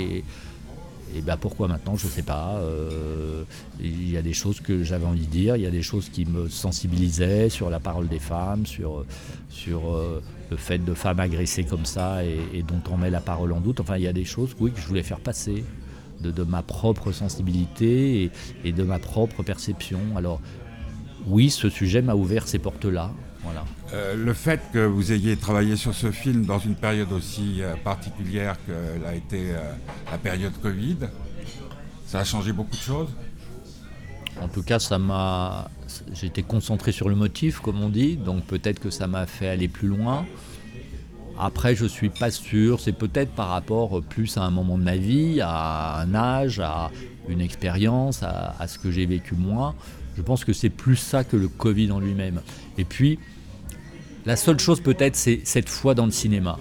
Et 1.14 1.20
ben 1.20 1.36
pourquoi 1.36 1.68
maintenant? 1.68 1.96
Je 1.96 2.06
ne 2.06 2.10
sais 2.10 2.22
pas. 2.22 2.56
Euh, 2.56 3.44
il 3.80 4.10
y 4.10 4.16
a 4.16 4.22
des 4.22 4.32
choses 4.32 4.60
que 4.60 4.82
j'avais 4.82 5.06
envie 5.06 5.26
de 5.26 5.30
dire, 5.30 5.56
il 5.56 5.62
y 5.62 5.66
a 5.66 5.70
des 5.70 5.82
choses 5.82 6.08
qui 6.08 6.24
me 6.24 6.48
sensibilisaient 6.48 7.48
sur 7.48 7.70
la 7.70 7.80
parole 7.80 8.08
des 8.08 8.18
femmes, 8.18 8.66
sur, 8.66 9.04
sur 9.48 9.94
euh, 9.94 10.22
le 10.50 10.56
fait 10.56 10.78
de 10.78 10.94
femmes 10.94 11.20
agressées 11.20 11.64
comme 11.64 11.84
ça 11.84 12.24
et, 12.24 12.62
dont 12.62 12.82
on 12.90 12.96
met 12.96 13.10
la 13.10 13.20
parole 13.20 13.52
en 13.52 13.60
doute. 13.60 13.80
Enfin, 13.80 13.96
il 13.96 14.02
y 14.02 14.08
a 14.08 14.12
des 14.12 14.24
choses 14.24 14.54
oui, 14.60 14.72
que 14.72 14.80
je 14.80 14.86
voulais 14.86 15.02
faire 15.02 15.20
passer 15.20 15.64
de, 16.20 16.42
ma 16.44 16.62
propre 16.62 17.10
sensibilité 17.12 18.24
et, 18.24 18.30
et, 18.64 18.72
de 18.72 18.82
ma 18.84 18.98
propre 18.98 19.42
perception. 19.42 19.98
Alors, 20.16 20.40
oui, 21.26 21.50
ce 21.50 21.68
sujet 21.68 22.02
m'a 22.02 22.14
ouvert 22.14 22.46
ces 22.48 22.58
portes-là. 22.58 23.12
Euh, 23.92 24.14
le 24.16 24.32
fait 24.32 24.60
que 24.72 24.78
vous 24.78 25.12
ayez 25.12 25.36
travaillé 25.36 25.76
sur 25.76 25.94
ce 25.94 26.10
film 26.10 26.44
dans 26.44 26.58
une 26.58 26.74
période 26.74 27.12
aussi 27.12 27.60
euh, 27.60 27.74
particulière 27.76 28.56
que 28.66 29.02
l'a 29.02 29.14
été 29.14 29.50
euh, 29.50 29.58
la 30.10 30.18
période 30.18 30.52
Covid, 30.62 30.96
ça 32.06 32.20
a 32.20 32.24
changé 32.24 32.52
beaucoup 32.52 32.76
de 32.76 32.82
choses? 32.82 33.10
En 34.40 34.48
tout 34.48 34.62
cas, 34.62 34.78
ça 34.78 34.98
m'a. 34.98 35.70
J'étais 36.14 36.42
concentré 36.42 36.90
sur 36.90 37.08
le 37.10 37.14
motif, 37.14 37.60
comme 37.60 37.82
on 37.82 37.90
dit, 37.90 38.16
donc 38.16 38.44
peut-être 38.44 38.80
que 38.80 38.90
ça 38.90 39.06
m'a 39.06 39.26
fait 39.26 39.48
aller 39.48 39.68
plus 39.68 39.88
loin. 39.88 40.24
Après, 41.38 41.74
je 41.74 41.84
suis 41.84 42.08
pas 42.08 42.30
sûr. 42.30 42.80
C'est 42.80 42.92
peut-être 42.92 43.32
par 43.32 43.48
rapport 43.48 44.02
plus 44.02 44.38
à 44.38 44.42
un 44.42 44.50
moment 44.50 44.78
de 44.78 44.84
ma 44.84 44.96
vie, 44.96 45.40
à 45.42 45.98
un 45.98 46.14
âge, 46.14 46.60
à 46.60 46.90
une 47.28 47.40
expérience, 47.42 48.22
à, 48.22 48.54
à 48.58 48.68
ce 48.68 48.78
que 48.78 48.90
j'ai 48.90 49.04
vécu 49.04 49.34
moi. 49.34 49.74
Je 50.16 50.22
pense 50.22 50.44
que 50.44 50.52
c'est 50.52 50.70
plus 50.70 50.96
ça 50.96 51.24
que 51.24 51.36
le 51.36 51.48
Covid 51.48 51.90
en 51.92 52.00
lui-même. 52.00 52.40
Et 52.78 52.84
puis, 52.84 53.18
la 54.26 54.36
seule 54.36 54.58
chose 54.58 54.80
peut-être, 54.80 55.16
c'est 55.16 55.40
cette 55.44 55.68
fois 55.68 55.94
dans 55.94 56.06
le 56.06 56.12
cinéma. 56.12 56.58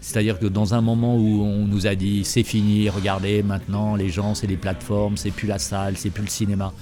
C'est-à-dire 0.00 0.38
que 0.38 0.46
dans 0.46 0.74
un 0.74 0.80
moment 0.80 1.16
où 1.16 1.42
on 1.42 1.66
nous 1.66 1.86
a 1.86 1.94
dit 1.94 2.24
c'est 2.24 2.42
fini, 2.42 2.88
regardez 2.88 3.42
maintenant 3.42 3.96
les 3.96 4.10
gens, 4.10 4.34
c'est 4.34 4.46
les 4.46 4.56
plateformes, 4.56 5.16
c'est 5.16 5.30
plus 5.30 5.48
la 5.48 5.58
salle, 5.58 5.96
c'est 5.96 6.10
plus 6.10 6.22
le 6.22 6.30
cinéma. 6.30 6.72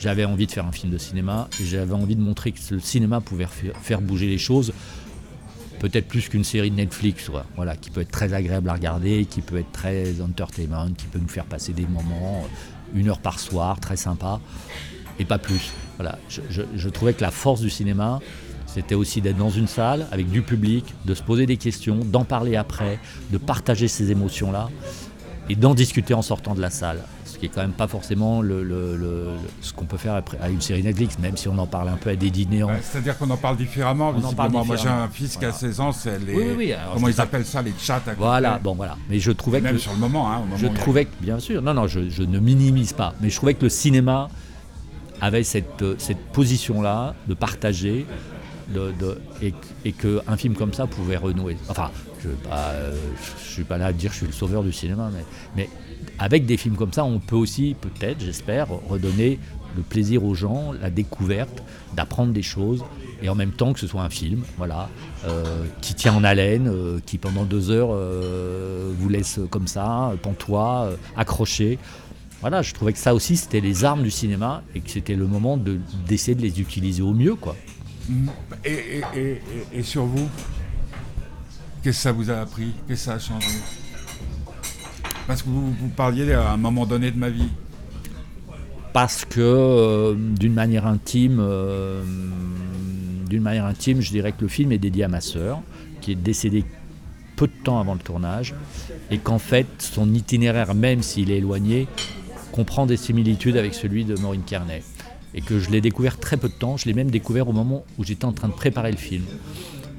J'avais 0.00 0.24
envie 0.24 0.46
de 0.46 0.52
faire 0.52 0.66
un 0.66 0.72
film 0.72 0.92
de 0.92 0.98
cinéma 0.98 1.48
j'avais 1.60 1.94
envie 1.94 2.16
de 2.16 2.20
montrer 2.20 2.52
que 2.52 2.58
le 2.74 2.80
cinéma 2.80 3.20
pouvait 3.20 3.46
faire 3.80 4.00
bouger 4.00 4.26
les 4.26 4.38
choses, 4.38 4.72
peut-être 5.78 6.08
plus 6.08 6.28
qu'une 6.28 6.44
série 6.44 6.70
de 6.70 6.76
Netflix, 6.76 7.30
voilà, 7.56 7.76
qui 7.76 7.90
peut 7.90 8.00
être 8.00 8.10
très 8.10 8.34
agréable 8.34 8.68
à 8.68 8.74
regarder, 8.74 9.26
qui 9.26 9.40
peut 9.40 9.58
être 9.58 9.72
très 9.72 10.20
entertainment, 10.20 10.90
qui 10.96 11.06
peut 11.06 11.18
nous 11.18 11.28
faire 11.28 11.44
passer 11.44 11.72
des 11.72 11.86
moments, 11.86 12.44
une 12.94 13.08
heure 13.08 13.20
par 13.20 13.38
soir, 13.38 13.80
très 13.80 13.96
sympa, 13.96 14.40
et 15.18 15.24
pas 15.24 15.38
plus. 15.38 15.72
Voilà, 15.96 16.18
je 16.28 16.88
trouvais 16.88 17.12
que 17.14 17.22
la 17.22 17.30
force 17.30 17.60
du 17.60 17.70
cinéma, 17.70 18.20
c'était 18.74 18.96
aussi 18.96 19.20
d'être 19.20 19.36
dans 19.36 19.50
une 19.50 19.68
salle 19.68 20.08
avec 20.10 20.28
du 20.28 20.42
public, 20.42 20.84
de 21.04 21.14
se 21.14 21.22
poser 21.22 21.46
des 21.46 21.56
questions, 21.56 22.00
d'en 22.04 22.24
parler 22.24 22.56
après, 22.56 22.98
de 23.30 23.38
partager 23.38 23.86
ces 23.86 24.10
émotions-là 24.10 24.68
et 25.48 25.54
d'en 25.54 25.74
discuter 25.74 26.12
en 26.12 26.22
sortant 26.22 26.56
de 26.56 26.60
la 26.60 26.70
salle. 26.70 26.98
Ce 27.24 27.38
qui 27.38 27.46
est 27.46 27.48
quand 27.50 27.60
même 27.60 27.72
pas 27.72 27.86
forcément 27.86 28.42
le, 28.42 29.36
ce 29.60 29.72
qu'on 29.72 29.84
peut 29.84 29.96
faire 29.96 30.14
après, 30.14 30.38
à 30.42 30.48
une 30.48 30.60
série 30.60 30.82
Netflix, 30.82 31.20
même 31.20 31.36
si 31.36 31.48
on 31.48 31.56
en 31.58 31.68
parle 31.68 31.88
un 31.88 31.96
peu 31.96 32.10
à 32.10 32.16
des 32.16 32.30
dîners. 32.30 32.64
C'est-à-dire 32.82 33.16
qu'on 33.16 33.30
en 33.30 33.36
parle 33.36 33.56
différemment. 33.56 34.12
Moi 34.12 34.76
j'ai 34.76 34.88
un 34.88 35.08
fils 35.08 35.36
qui 35.36 35.44
a 35.44 35.52
16 35.52 35.78
ans, 35.78 35.92
c'est 35.92 36.18
les. 36.18 36.34
Oui, 36.34 36.44
oui, 36.56 36.74
comment 36.92 37.06
ils 37.06 37.20
appellent 37.20 37.46
ça, 37.46 37.62
les 37.62 37.74
chats 37.78 38.02
à 38.06 38.14
Voilà, 38.14 38.58
bon 38.58 38.74
voilà. 38.74 38.96
Mais 39.08 39.20
je 39.20 39.30
trouvais 39.30 39.60
même 39.60 39.74
que. 39.74 39.80
sur 39.80 39.92
le 39.92 39.98
moment, 39.98 40.32
hein, 40.32 40.42
Je 40.56 40.66
trouvais 40.66 41.04
que, 41.04 41.14
bien 41.20 41.38
sûr, 41.38 41.62
non, 41.62 41.74
non, 41.74 41.86
je, 41.86 42.08
je, 42.08 42.24
ne 42.24 42.40
minimise 42.40 42.92
pas, 42.92 43.14
mais 43.20 43.30
je 43.30 43.36
trouvais 43.36 43.54
que 43.54 43.62
le 43.62 43.68
cinéma 43.68 44.30
avait 45.20 45.44
cette, 45.44 45.84
cette 45.98 46.24
position-là 46.32 47.14
de 47.28 47.34
partager, 47.34 48.06
et, 49.42 49.92
qu'un 49.92 50.36
film 50.36 50.54
comme 50.54 50.72
ça 50.72 50.86
pouvait 50.86 51.16
renouer. 51.16 51.56
Enfin, 51.68 51.90
je 52.22 52.28
ne 52.28 52.96
suis 53.38 53.64
pas 53.64 53.78
là 53.78 53.86
à 53.86 53.92
dire 53.92 54.10
que 54.10 54.14
je 54.14 54.18
suis 54.18 54.26
le 54.26 54.32
sauveur 54.32 54.62
du 54.62 54.72
cinéma, 54.72 55.10
mais, 55.56 55.68
avec 56.18 56.46
des 56.46 56.56
films 56.56 56.76
comme 56.76 56.92
ça, 56.92 57.04
on 57.04 57.18
peut 57.18 57.36
aussi, 57.36 57.74
peut-être, 57.80 58.20
j'espère, 58.20 58.68
redonner 58.88 59.38
le 59.76 59.82
plaisir 59.82 60.24
aux 60.24 60.34
gens, 60.34 60.72
la 60.80 60.90
découverte, 60.90 61.62
d'apprendre 61.94 62.32
des 62.32 62.42
choses, 62.42 62.84
et 63.22 63.28
en 63.28 63.34
même 63.34 63.50
temps 63.50 63.72
que 63.72 63.80
ce 63.80 63.88
soit 63.88 64.02
un 64.02 64.10
film, 64.10 64.42
voilà, 64.56 64.88
euh, 65.26 65.64
qui 65.80 65.94
tient 65.94 66.14
en 66.14 66.22
haleine, 66.22 66.68
euh, 66.68 67.00
qui 67.04 67.18
pendant 67.18 67.44
deux 67.44 67.70
heures 67.70 67.90
euh, 67.90 68.92
vous 68.96 69.08
laisse 69.08 69.40
comme 69.50 69.66
ça, 69.66 70.12
pantois, 70.22 70.90
accroché. 71.16 71.78
Voilà, 72.44 72.60
je 72.60 72.74
trouvais 72.74 72.92
que 72.92 72.98
ça 72.98 73.14
aussi 73.14 73.38
c'était 73.38 73.62
les 73.62 73.86
armes 73.86 74.02
du 74.02 74.10
cinéma 74.10 74.62
et 74.74 74.80
que 74.80 74.90
c'était 74.90 75.14
le 75.14 75.26
moment 75.26 75.56
d'essayer 75.56 76.34
de 76.34 76.42
les 76.42 76.60
utiliser 76.60 77.00
au 77.00 77.14
mieux, 77.14 77.36
quoi. 77.36 77.56
Et, 78.66 79.02
sur 79.82 80.04
vous, 80.04 80.28
qu'est-ce 81.82 81.96
que 81.96 82.02
ça 82.02 82.12
vous 82.12 82.30
a 82.30 82.34
appris? 82.34 82.74
Qu'est-ce 82.86 83.06
que 83.06 83.10
ça 83.12 83.14
a 83.14 83.18
changé? 83.18 83.48
Parce 85.26 85.40
que 85.40 85.48
vous, 85.48 85.88
parliez 85.96 86.34
à 86.34 86.50
un 86.50 86.58
moment 86.58 86.84
donné 86.84 87.10
de 87.10 87.16
ma 87.16 87.30
vie. 87.30 87.48
Parce 88.92 89.24
que 89.24 89.40
euh, 89.40 90.14
d'une 90.14 90.52
manière 90.52 90.86
intime, 90.86 91.38
euh, 91.40 92.02
d'une 93.26 93.42
manière 93.42 93.64
intime, 93.64 94.02
je 94.02 94.10
dirais 94.10 94.32
que 94.32 94.42
le 94.42 94.48
film 94.48 94.70
est 94.70 94.78
dédié 94.78 95.04
à 95.04 95.08
ma 95.08 95.22
sœur, 95.22 95.62
qui 96.02 96.12
est 96.12 96.14
décédée 96.14 96.66
peu 97.36 97.46
de 97.46 97.54
temps 97.64 97.80
avant 97.80 97.94
le 97.94 98.00
tournage, 98.00 98.54
et 99.10 99.16
qu'en 99.16 99.38
fait, 99.38 99.66
son 99.78 100.12
itinéraire, 100.12 100.74
même 100.74 101.00
s'il 101.02 101.30
est 101.30 101.38
éloigné, 101.38 101.88
comprend 102.54 102.86
des 102.86 102.96
similitudes 102.96 103.56
avec 103.56 103.74
celui 103.74 104.04
de 104.04 104.14
Maureen 104.14 104.42
Carnet 104.42 104.84
et 105.34 105.40
que 105.40 105.58
je 105.58 105.70
l'ai 105.70 105.80
découvert 105.80 106.20
très 106.20 106.36
peu 106.36 106.48
de 106.48 106.54
temps. 106.54 106.76
Je 106.76 106.86
l'ai 106.86 106.94
même 106.94 107.10
découvert 107.10 107.48
au 107.48 107.52
moment 107.52 107.84
où 107.98 108.04
j'étais 108.04 108.26
en 108.26 108.32
train 108.32 108.46
de 108.46 108.52
préparer 108.52 108.92
le 108.92 108.96
film. 108.96 109.24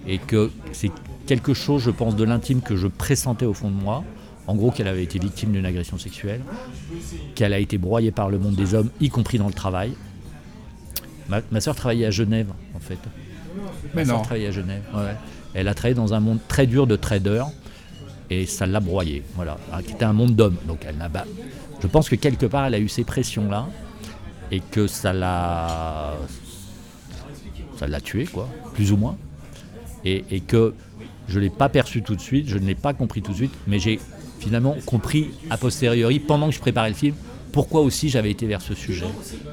Et 0.07 0.19
que 0.19 0.49
c'est 0.71 0.91
quelque 1.27 1.53
chose, 1.53 1.83
je 1.83 1.91
pense, 1.91 2.15
de 2.15 2.23
l'intime 2.23 2.61
que 2.61 2.77
je 2.77 2.87
pressentais 2.87 3.45
au 3.45 3.53
fond 3.53 3.69
de 3.69 3.75
moi. 3.75 4.05
En 4.47 4.55
gros, 4.55 4.71
qu'elle 4.71 4.87
avait 4.87 5.03
été 5.03 5.19
victime 5.19 5.51
d'une 5.51 5.65
agression 5.65 5.97
sexuelle, 5.97 6.39
qu'elle 7.33 7.51
a 7.51 7.59
été 7.59 7.77
broyée 7.77 8.11
par 8.11 8.29
le 8.29 8.39
monde 8.39 8.55
des 8.55 8.73
hommes, 8.73 8.89
y 9.01 9.09
compris 9.09 9.37
dans 9.37 9.47
le 9.47 9.53
travail. 9.53 9.91
Ma, 11.27 11.41
ma 11.51 11.59
soeur 11.59 11.75
travaillait 11.75 12.05
à 12.05 12.11
Genève, 12.11 12.53
en 12.73 12.79
fait. 12.79 12.99
Ma 13.93 14.05
soeur 14.05 14.21
travaillait 14.21 14.47
à 14.47 14.51
Genève. 14.51 14.83
Elle 15.53 15.67
a 15.67 15.73
travaillé 15.73 15.95
dans 15.95 16.13
un 16.13 16.21
monde 16.21 16.39
très 16.47 16.67
dur 16.67 16.87
de 16.87 16.95
traders 16.95 17.47
et 18.29 18.45
ça 18.45 18.65
l'a 18.65 18.79
broyée. 18.79 19.23
Voilà, 19.35 19.57
qui 19.85 19.93
était 19.93 20.05
un 20.05 20.13
monde 20.13 20.35
d'hommes. 20.35 20.57
Donc 20.67 20.79
elle. 20.85 20.95
Je 21.81 21.87
pense 21.87 22.09
que 22.09 22.15
quelque 22.15 22.45
part, 22.45 22.65
elle 22.65 22.73
a 22.73 22.79
eu 22.79 22.87
ces 22.87 23.03
pressions-là 23.03 23.67
et 24.51 24.59
que 24.59 24.87
ça 24.87 25.13
l'a 25.13 26.13
ça 27.77 27.87
l'a 27.87 28.01
tué 28.01 28.25
quoi 28.25 28.49
plus 28.73 28.91
ou 28.91 28.97
moins 28.97 29.17
et, 30.03 30.39
que 30.41 30.75
je 31.27 31.39
l'ai 31.39 31.49
pas 31.49 31.67
perçu 31.67 32.03
tout 32.03 32.15
de 32.15 32.21
suite 32.21 32.47
je 32.47 32.57
ne 32.57 32.65
l'ai 32.65 32.75
pas 32.75 32.93
compris 32.93 33.21
tout 33.21 33.31
de 33.31 33.37
suite 33.37 33.53
mais 33.67 33.79
j'ai 33.79 33.99
finalement 34.39 34.75
compris 34.85 35.31
a 35.49 35.57
posteriori 35.57 36.19
pendant 36.19 36.49
que 36.49 36.53
je 36.53 36.59
préparais 36.59 36.89
le 36.89 36.95
film 36.95 37.15
pourquoi 37.55 37.81
aussi 37.81 38.09
j'avais 38.09 38.29
été 38.29 38.45
vers 38.45 38.61
ce 38.61 38.75
sujet 38.75 39.07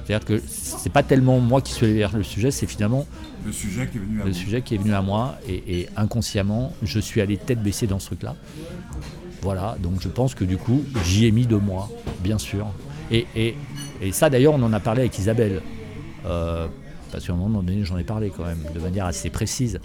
c'est-à-dire 0.05 0.27
que 0.27 0.43
c'est 0.47 0.93
pas 0.93 1.03
tellement 1.03 1.41
moi 1.41 1.62
qui 1.62 1.73
suis 1.73 1.87
allé 1.87 1.95
vers 1.95 2.15
le 2.15 2.23
sujet 2.23 2.51
c'est 2.51 2.67
finalement 2.67 3.07
le 3.47 3.53
sujet 3.53 3.88
qui 3.91 3.97
est 3.97 4.01
venu 4.01 4.21
à, 4.21 4.25
le 4.27 4.33
sujet 4.33 4.61
qui 4.61 4.75
est 4.75 4.79
venu 4.79 4.93
à 4.93 5.01
moi 5.01 5.38
et, 5.49 5.88
inconsciemment 5.97 6.75
je 6.83 7.01
suis 7.01 7.21
allé 7.21 7.38
tête 7.38 7.62
baissée 7.62 7.87
dans 7.87 7.99
ce 7.99 8.07
truc 8.09 8.23
là 8.23 8.37
voilà 9.41 9.77
donc 9.81 10.03
je 10.03 10.09
pense 10.09 10.35
que 10.35 10.45
du 10.45 10.59
coup 10.59 10.85
j'y 11.07 11.27
ai 11.27 11.31
mis 11.31 11.47
de 11.47 11.57
moi 11.57 11.88
bien 12.23 12.38
sûr 12.38 12.67
et, 13.11 13.27
et 13.35 13.55
et 14.03 14.11
ça, 14.11 14.29
d'ailleurs, 14.29 14.55
on 14.55 14.62
en 14.62 14.73
a 14.73 14.81
parlé 14.81 15.03
avec 15.03 15.17
Isabelle. 15.19 15.62
Euh, 16.27 16.67
parce 17.12 17.25
qu'à 17.25 17.33
un 17.33 17.37
moment 17.37 17.62
donné, 17.62 17.85
j'en 17.85 17.99
ai 17.99 18.05
parlé 18.05 18.33
quand 18.37 18.45
même, 18.45 18.59
de 18.75 18.81
manière 18.81 19.07
assez 19.07 19.31
précise. 19.31 19.81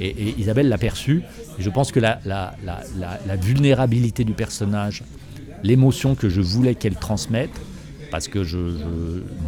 Et, 0.00 0.34
Isabelle 0.38 0.68
l'a 0.68 0.78
perçu. 0.78 1.22
Et 1.58 1.62
je 1.62 1.70
pense 1.70 1.90
que 1.90 1.98
la, 1.98 2.20
la, 2.24 3.36
vulnérabilité 3.36 4.24
du 4.24 4.32
personnage 4.32 5.02
l'émotion 5.62 6.14
que 6.14 6.28
je 6.28 6.40
voulais 6.40 6.74
qu'elle 6.74 6.96
transmette, 6.96 7.52
parce 8.10 8.28
que 8.28 8.44
je, 8.44 8.58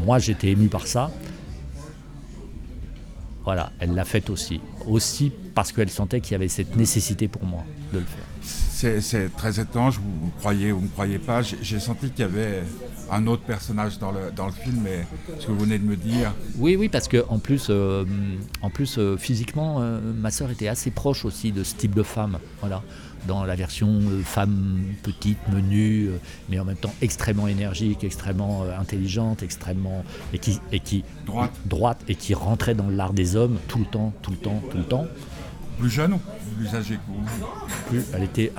moi 0.05 0.18
j'étais 0.18 0.48
ému 0.48 0.68
par 0.68 0.87
ça. 0.87 1.11
Voilà, 3.44 3.72
elle 3.79 3.94
l'a 3.94 4.05
faite 4.05 4.31
aussi. 4.31 4.61
Aussi 4.87 5.31
parce 5.55 5.70
qu'elle 5.70 5.90
sentait 5.90 6.20
qu'il 6.20 6.33
y 6.33 6.35
avait 6.35 6.48
cette 6.48 6.77
nécessité 6.77 7.29
pour 7.29 7.44
moi 7.44 7.62
de 7.92 7.98
le 7.98 8.05
faire. 8.05 8.24
C'est 9.00 9.35
très 9.37 9.61
étrange, 9.61 9.98
vous, 9.98 10.31
croyez 10.40 10.72
ou 10.72 10.79
vous 10.79 10.85
ne 10.85 10.90
croyez 10.90 11.18
pas. 11.18 11.40
J'ai 11.42 11.81
senti 11.81 12.11
qu'il 12.11 12.20
y 12.20 12.29
avait 12.29 12.62
un 13.11 13.27
autre 13.27 13.42
personnage 13.42 13.98
dans 13.98 14.12
le, 14.12 14.31
dans 14.35 14.46
le 14.46 14.53
film, 14.53 14.81
mais 14.83 15.07
ce 15.38 15.46
que 15.46 15.53
vous 15.53 15.61
venez 15.61 15.79
de 15.79 15.85
me 15.85 15.96
dire. 15.96 16.35
Oui, 16.59 16.77
oui, 16.77 16.88
parce 16.88 17.09
que 17.09 17.24
en 17.29 17.38
plus, 17.38 17.68
euh, 17.70 18.05
en 18.61 18.70
plus 18.70 18.98
euh, 18.98 19.16
physiquement, 19.16 19.77
euh, 19.81 20.00
ma 20.00 20.31
sœur 20.31 20.50
était 20.50 20.68
assez 20.68 20.90
proche 20.90 21.24
aussi 21.24 21.53
de 21.53 21.64
ce 21.64 21.74
type 21.77 21.94
de 21.94 22.03
femme. 22.03 22.38
Voilà 22.61 22.83
dans 23.26 23.44
la 23.44 23.54
version 23.54 24.00
femme 24.24 24.82
petite, 25.02 25.38
menue, 25.52 26.10
mais 26.48 26.58
en 26.58 26.64
même 26.64 26.76
temps 26.76 26.94
extrêmement 27.02 27.48
énergique, 27.48 28.04
extrêmement 28.04 28.64
intelligente, 28.78 29.42
extrêmement 29.42 30.04
et 30.32 30.38
qui 30.38 30.60
et 30.72 30.80
qui 30.80 31.04
droite, 31.26 31.52
droite 31.66 32.00
et 32.08 32.14
qui 32.14 32.34
rentrait 32.34 32.74
dans 32.74 32.88
l'art 32.88 33.12
des 33.12 33.37
hommes 33.37 33.58
tout 33.68 33.78
le 33.78 33.87
temps, 33.87 34.12
tout 34.22 34.32
le 34.32 34.37
temps, 34.37 34.62
tout 34.70 34.78
le 34.78 34.84
temps. 34.84 35.06
Plus 35.78 35.90
jeune 35.90 36.14
ou 36.14 36.20
plus 36.56 36.74
âgée 36.74 36.96
que 36.96 37.96
vous? 37.96 38.02
Elle 38.14 38.22
était 38.22 38.52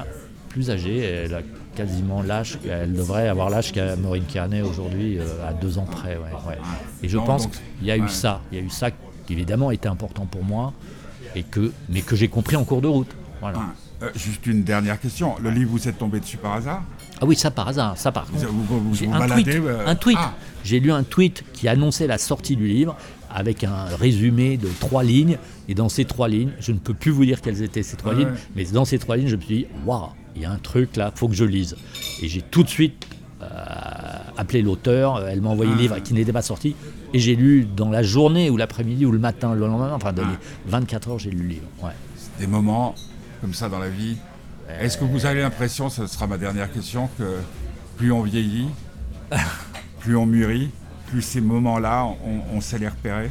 plus 0.50 0.70
âgée, 0.70 1.00
elle 1.00 1.34
a 1.34 1.42
quasiment 1.76 2.22
l'âge, 2.22 2.58
elle 2.70 2.94
devrait 2.94 3.28
avoir 3.28 3.50
l'âge 3.50 3.72
qu'a 3.74 3.96
Maureen 3.98 4.24
Kearney 4.24 4.62
aujourd'hui, 4.62 5.20
euh, 5.20 5.48
à 5.48 5.54
deux 5.54 5.78
ans 5.78 5.86
près. 5.86 6.16
Ouais, 6.16 6.58
Et 7.04 7.10
je 7.10 7.18
pense 7.18 7.48
qu'il 7.48 7.88
y 7.88 7.92
a 7.92 7.98
eu 7.98 8.08
ça, 8.08 8.42
il 8.52 8.58
y 8.58 8.62
a 8.62 8.64
eu 8.64 8.70
ça 8.70 8.92
qui 8.92 9.34
évidemment 9.34 9.72
était 9.72 9.90
important 9.90 10.26
pour 10.26 10.44
moi, 10.44 10.74
et 11.36 11.44
que, 11.44 11.74
mais 11.90 12.02
que 12.02 12.16
j'ai 12.16 12.30
compris 12.30 12.56
en 12.56 12.64
cours 12.64 12.82
de 12.82 12.88
route. 12.88 13.14
Voilà. 13.42 13.60
Euh, 14.02 14.10
juste 14.16 14.46
une 14.46 14.64
dernière 14.64 15.00
question. 15.00 15.36
Le 15.42 15.50
livre, 15.50 15.72
vous 15.72 15.88
êtes 15.88 15.98
tombé 15.98 16.20
dessus 16.20 16.38
par 16.38 16.54
hasard 16.54 16.84
Ah 17.22 17.26
oui, 17.26 17.36
ça 17.36 17.50
par 17.50 17.68
hasard, 17.68 17.98
ça 17.98 18.12
par 18.12 18.26
contre. 18.26 18.46
Vous, 18.48 18.96
un, 19.12 19.28
tweet, 19.28 19.48
euh, 19.48 19.88
un 19.88 19.96
tweet. 19.96 20.18
Ah. 20.20 20.34
J'ai 20.64 20.80
lu 20.80 20.92
un 20.92 21.04
tweet 21.04 21.44
qui 21.54 21.68
annonçait 21.68 22.08
la 22.08 22.18
sortie 22.18 22.56
du 22.56 22.68
livre 22.68 22.98
avec 23.30 23.64
un 23.64 23.86
résumé 23.98 24.58
de 24.58 24.68
trois 24.80 25.04
lignes. 25.04 25.38
Et 25.68 25.76
dans 25.76 25.90
ces 25.90 26.06
trois 26.06 26.28
lignes, 26.28 26.52
je 26.60 26.72
ne 26.72 26.78
peux 26.78 26.94
plus 26.94 27.12
vous 27.12 27.26
dire 27.26 27.42
quelles 27.42 27.62
étaient 27.64 27.84
ces 27.84 27.98
trois 27.98 28.14
lignes, 28.14 28.34
mais 28.56 28.66
dans 28.66 28.86
ces 28.86 29.00
trois 29.00 29.18
lignes, 29.18 29.28
je 29.28 29.36
me 29.36 29.42
suis 29.42 29.56
dit, 29.56 29.66
waouh, 29.86 30.10
il 30.36 30.42
y 30.42 30.46
a 30.46 30.52
un 30.52 30.58
truc 30.58 30.96
là, 30.96 31.12
faut 31.16 31.28
que 31.28 31.34
je 31.34 31.46
lise. 31.46 31.76
Et 32.22 32.28
j'ai 32.28 32.42
tout 32.42 32.64
de 32.64 32.70
suite 32.70 33.08
euh, 33.42 33.48
appelé 34.38 34.62
l'auteur, 34.62 35.26
elle 35.28 35.42
m'a 35.42 35.50
envoyé 35.50 35.72
le 35.72 35.78
livre 35.78 36.00
qui 36.00 36.14
n'était 36.14 36.32
pas 36.32 36.42
sorti, 36.42 36.76
et 37.14 37.20
j'ai 37.20 37.36
lu 37.36 37.66
dans 37.66 37.90
la 37.90 38.04
journée 38.04 38.50
ou 38.50 38.58
l'après-midi 38.58 39.06
ou 39.06 39.12
le 39.12 39.20
matin, 39.20 39.54
le 39.54 39.68
lendemain, 39.68 39.92
enfin 39.94 40.14
dans 40.14 40.24
les 40.24 40.38
24 40.68 41.10
heures, 41.10 41.20
j'ai 41.20 41.32
lu 41.32 41.38
le 41.40 41.48
livre. 41.48 41.68
Ouais. 41.82 41.92
Des 42.40 42.48
moments 42.48 42.96
comme 43.46 43.54
ça 43.54 43.70
dans 43.70 43.78
la 43.78 43.90
vie. 43.90 44.18
Est-ce 44.80 44.98
que 44.98 45.04
vous 45.04 45.28
avez 45.28 45.44
l'impression, 45.44 45.88
ce 45.92 46.08
sera 46.08 46.26
ma 46.26 46.40
dernière 46.40 46.72
question, 46.72 47.08
que 47.16 47.38
plus 47.96 48.12
on 48.12 48.24
vieillit, 48.24 48.70
plus 50.00 50.18
on 50.18 50.26
mûrit, 50.26 50.72
plus 51.06 51.22
ces 51.22 51.42
moments-là, 51.42 52.08
on, 52.52 52.60
sait 52.60 52.80
les 52.80 52.88
repérer 52.88 53.30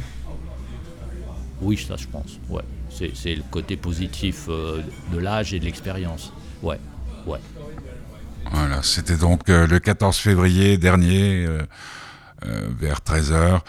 Oui, 1.59 1.77
ça 1.85 1.97
je 1.97 2.07
pense. 2.07 2.39
Ouais. 2.49 2.63
C'est 2.89 3.35
le 3.35 3.43
côté 3.51 3.75
positif 3.75 4.45
euh, 4.47 4.81
de 5.11 5.17
l'âge 5.17 5.53
et 5.53 5.59
de 5.59 5.65
l'expérience. 5.65 6.31
Ouais, 6.63 6.79
ouais. 7.27 7.39
Voilà, 8.51 8.81
c'était 8.83 9.17
donc 9.17 9.49
euh, 9.49 9.67
le 9.67 9.79
14 9.79 10.15
février 10.15 10.77
dernier. 10.77 11.45
Euh, 11.45 11.59
euh, 11.59 11.65
vers 12.77 12.99
13h 12.99 13.59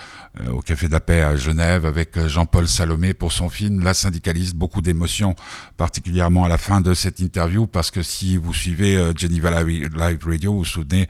euh, 0.40 0.50
au 0.50 0.60
Café 0.60 0.88
de 0.88 0.98
Paix 0.98 1.22
à 1.22 1.36
Genève 1.36 1.86
avec 1.86 2.16
euh, 2.16 2.28
Jean-Paul 2.28 2.68
Salomé 2.68 3.14
pour 3.14 3.32
son 3.32 3.48
film 3.48 3.82
La 3.82 3.94
syndicaliste. 3.94 4.54
Beaucoup 4.54 4.82
d'émotions, 4.82 5.34
particulièrement 5.76 6.44
à 6.44 6.48
la 6.48 6.58
fin 6.58 6.80
de 6.80 6.94
cette 6.94 7.20
interview 7.20 7.66
parce 7.66 7.90
que 7.90 8.02
si 8.02 8.36
vous 8.36 8.52
suivez 8.52 9.12
Geneva 9.16 9.62
Live 9.62 10.26
Radio, 10.26 10.52
vous 10.52 10.58
vous 10.58 10.64
souvenez 10.64 11.08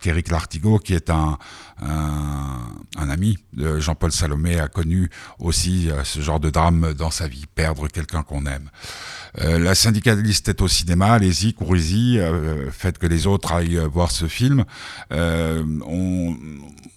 qu'Éric 0.00 0.30
Lartigot, 0.30 0.78
qui 0.78 0.94
est 0.94 1.10
un, 1.10 1.38
un, 1.80 3.08
ami 3.10 3.38
de 3.52 3.78
Jean-Paul 3.78 4.12
Salomé, 4.12 4.58
a 4.58 4.68
connu 4.68 5.10
aussi 5.38 5.88
ce 6.04 6.20
genre 6.20 6.40
de 6.40 6.50
drame 6.50 6.94
dans 6.94 7.10
sa 7.10 7.28
vie, 7.28 7.44
perdre 7.54 7.88
quelqu'un 7.88 8.22
qu'on 8.22 8.46
aime. 8.46 8.70
la 9.38 9.74
syndicaliste 9.74 10.48
est 10.48 10.62
au 10.62 10.68
cinéma, 10.68 11.12
allez-y, 11.12 11.54
courez-y, 11.54 12.20
faites 12.70 12.98
que 12.98 13.06
les 13.06 13.26
autres 13.26 13.52
aillent 13.52 13.80
voir 13.92 14.10
ce 14.10 14.26
film. 14.26 14.64
on, 15.10 16.36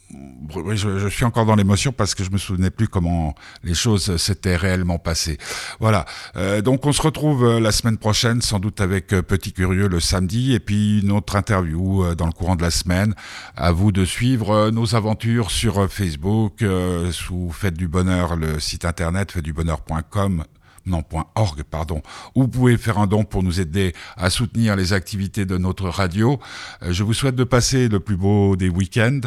je, 0.10 1.00
je, 1.00 1.08
suis 1.08 1.26
encore 1.26 1.46
dans 1.46 1.56
l'émotion 1.56 1.91
parce 1.91 2.15
que 2.15 2.24
je 2.24 2.32
me 2.32 2.38
souvenais 2.38 2.70
plus 2.70 2.88
comment 2.88 3.36
les 3.63 3.74
choses 3.74 4.15
s'étaient 4.17 4.56
réellement 4.56 5.00
passées. 5.00 5.38
Voilà. 5.80 6.06
Euh, 6.36 6.62
donc 6.62 6.86
on 6.86 6.93
se 6.93 7.02
retrouve 7.02 7.46
euh, 7.46 7.60
la 7.60 7.72
semaine 7.72 7.98
prochaine, 7.98 8.41
sans 8.41 8.60
doute 8.60 8.80
avec 8.82 9.13
euh, 9.13 9.22
Petit 9.22 9.52
Curieux 9.52 9.88
le 9.88 10.00
samedi, 10.00 10.54
et 10.54 10.60
puis 10.60 11.02
une 11.02 11.12
autre 11.12 11.36
interview 11.36 12.15
dans 12.15 12.26
le 12.26 12.32
courant 12.32 12.56
de 12.56 12.62
la 12.62 12.72
semaine. 12.72 13.13
À 13.56 13.72
vous 13.72 13.91
de 13.91 14.06
suivre 14.06 14.70
nos 14.70 14.96
aventures 14.96 15.52
sur 15.52 15.91
Facebook, 15.91 16.63
sous 17.12 17.52
Fête 17.52 17.76
du 17.76 17.88
Bonheur, 17.88 18.36
le 18.36 18.60
site 18.60 18.86
internet 18.86 19.32
faitdubonheur.com 19.32 20.43
non, 20.88 21.04
.org, 21.36 21.63
pardon, 21.63 22.02
où 22.36 22.43
vous 22.43 22.47
pouvez 22.47 22.78
faire 22.78 22.97
un 22.97 23.08
don 23.08 23.23
pour 23.23 23.43
nous 23.43 23.60
aider 23.60 23.93
à 24.15 24.30
soutenir 24.30 24.76
les 24.76 24.93
activités 24.93 25.45
de 25.45 25.58
notre 25.58 25.89
radio. 25.89 26.39
Euh, 26.84 26.93
je 26.93 27.04
vous 27.04 27.13
souhaite 27.13 27.36
de 27.36 27.43
passer 27.43 27.89
le 27.89 28.00
plus 28.00 28.17
beau 28.17 28.56
des 28.56 28.69
week-ends. 28.69 29.21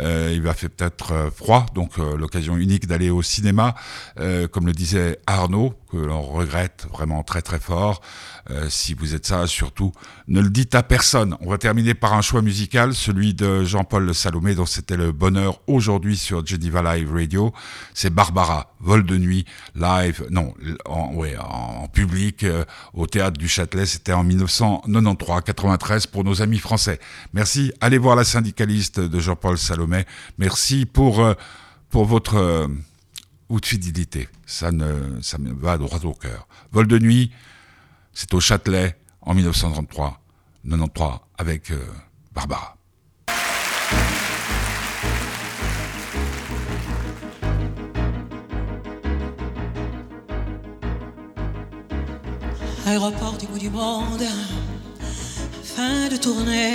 Euh, 0.00 0.30
il 0.32 0.42
va 0.42 0.54
faire 0.54 0.70
peut-être 0.70 1.12
euh, 1.12 1.30
froid, 1.30 1.66
donc 1.74 1.96
l'occasion 1.98 2.56
unique 2.56 2.86
d'aller 2.86 3.10
au 3.10 3.22
cinéma, 3.22 3.74
comme 4.50 4.66
le 4.66 4.72
disait 4.72 5.18
Arnaud, 5.26 5.74
que 5.92 5.98
l'on 5.98 6.22
regrette 6.22 6.86
vraiment 6.90 7.22
très 7.22 7.42
très 7.42 7.60
fort. 7.60 8.00
Euh, 8.50 8.68
si 8.70 8.94
vous 8.94 9.14
êtes 9.14 9.26
ça, 9.26 9.46
surtout, 9.46 9.92
ne 10.26 10.40
le 10.40 10.48
dites 10.48 10.74
à 10.74 10.82
personne. 10.82 11.36
On 11.40 11.50
va 11.50 11.58
terminer 11.58 11.94
par 11.94 12.14
un 12.14 12.22
choix 12.22 12.40
musical, 12.40 12.94
celui 12.94 13.34
de 13.34 13.62
Jean-Paul 13.64 14.14
Salomé, 14.14 14.54
dont 14.54 14.66
c'était 14.66 14.96
le 14.96 15.12
bonheur 15.12 15.60
aujourd'hui 15.66 16.16
sur 16.16 16.44
Geneva 16.44 16.96
Live 16.96 17.12
Radio. 17.12 17.52
C'est 17.92 18.10
Barbara, 18.10 18.74
vol 18.80 19.04
de 19.04 19.18
nuit, 19.18 19.44
live, 19.74 20.26
non, 20.30 20.54
en, 20.86 21.14
ouais, 21.14 21.36
en, 21.38 21.86
public, 21.88 22.44
euh, 22.44 22.64
au 22.94 23.06
théâtre 23.06 23.38
du 23.38 23.48
Châtelet. 23.48 23.84
C'était 23.84 24.14
en 24.14 24.24
1993-93 24.24 26.08
pour 26.08 26.24
nos 26.24 26.40
amis 26.40 26.58
français. 26.58 26.98
Merci. 27.34 27.72
Allez 27.82 27.98
voir 27.98 28.16
la 28.16 28.24
syndicaliste 28.24 28.98
de 28.98 29.20
Jean-Paul 29.20 29.58
Salomé. 29.58 30.06
Merci 30.38 30.86
pour, 30.86 31.20
euh, 31.20 31.34
pour 31.90 32.06
votre 32.06 32.68
ou 33.52 33.60
de 33.60 33.66
fidélité. 33.66 34.28
Ça, 34.46 34.72
ne, 34.72 35.20
ça 35.20 35.36
me 35.36 35.52
va 35.52 35.76
droit 35.76 35.98
au 36.04 36.14
cœur. 36.14 36.48
Vol 36.72 36.86
de 36.86 36.98
nuit, 36.98 37.30
c'est 38.14 38.32
au 38.32 38.40
Châtelet 38.40 38.96
en 39.20 39.34
1933, 39.34 40.22
93 40.64 41.18
avec 41.36 41.70
euh, 41.70 41.76
Barbara. 42.34 42.78
Aéroport 52.86 53.36
du 53.36 53.46
bout 53.46 53.58
du 53.58 53.70
monde, 53.70 54.22
fin 55.62 56.08
de 56.08 56.16
tournée, 56.16 56.74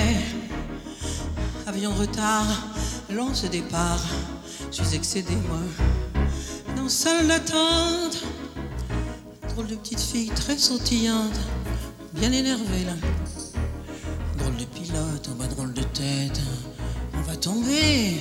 avion 1.66 1.92
retard, 1.96 2.46
lance 3.12 3.46
départ, 3.46 4.00
je 4.72 4.84
suis 4.84 4.96
excédé 4.96 5.36
moi, 5.48 5.60
dans 6.88 6.92
salle 6.92 7.28
d'attente 7.28 8.24
Drôle 9.50 9.68
de 9.68 9.76
petite 9.76 10.00
fille 10.00 10.30
très 10.30 10.58
sautillante, 10.58 11.38
bien 12.14 12.32
énervée 12.32 12.86
là. 12.86 12.94
Drôle 14.38 14.56
de 14.56 14.64
pilote, 14.64 15.30
en 15.30 15.36
bas 15.36 15.48
drôle 15.48 15.74
de 15.74 15.82
tête, 15.82 16.40
on 17.14 17.22
va 17.24 17.36
tomber. 17.36 18.14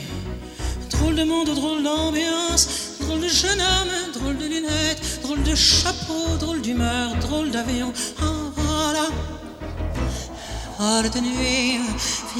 Drôle 0.90 1.14
de 1.14 1.22
monde, 1.22 1.54
drôle 1.54 1.84
d'ambiance, 1.84 2.96
drôle 3.00 3.20
de 3.20 3.28
jeune 3.28 3.60
homme, 3.60 4.12
drôle 4.14 4.36
de 4.36 4.46
lunettes, 4.46 5.20
drôle 5.22 5.44
de 5.44 5.54
chapeau, 5.54 6.36
drôle 6.40 6.60
d'humeur, 6.60 7.14
drôle 7.20 7.52
d'avion. 7.52 7.92
Oh, 8.20 8.50
voilà. 8.56 9.06
Folle 10.76 11.10
de 11.10 11.20
nuit, 11.20 11.80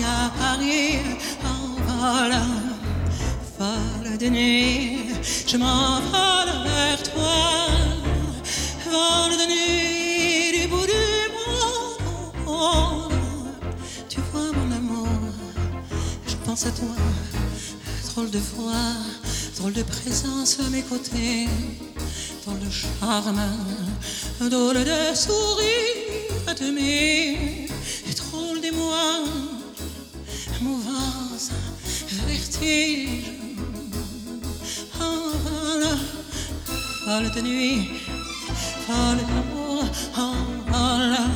à 0.02 0.30
Paris, 0.40 0.98
oh, 1.44 1.78
voilà. 1.86 2.42
Folle 3.58 4.18
de 4.18 4.26
nuit, 4.26 5.05
je 5.46 5.56
m'envole 5.56 6.64
vers 6.64 7.02
toi 7.02 7.66
de 9.30 9.46
nuit 9.46 10.60
du 10.60 10.68
bout 10.68 10.86
du 10.86 12.44
monde. 12.44 13.12
Tu 14.08 14.20
vois 14.32 14.52
mon 14.52 14.74
amour, 14.74 15.08
je 16.26 16.36
pense 16.44 16.66
à 16.66 16.70
toi. 16.70 16.96
Drôle 18.10 18.30
de 18.30 18.38
foi, 18.38 18.72
drôle 19.56 19.72
de 19.72 19.82
présence 19.82 20.58
à 20.60 20.70
mes 20.70 20.82
côtés. 20.82 21.48
Drôle 22.44 22.60
de 22.60 22.70
charme, 22.70 23.42
drôle 24.40 24.84
de 24.84 25.14
sourire 25.14 26.32
à 26.46 26.54
demi. 26.54 27.68
Et 28.08 28.14
drôle 28.14 28.60
d'émoi, 28.60 29.24
mouvance, 30.60 31.51
vertige. 32.26 33.36
Folle 37.16 37.30
de 37.30 37.40
nuit 37.40 37.90
oh, 38.88 38.92
oh, 40.18 40.34
oh, 40.68 40.98
là, 41.12 41.26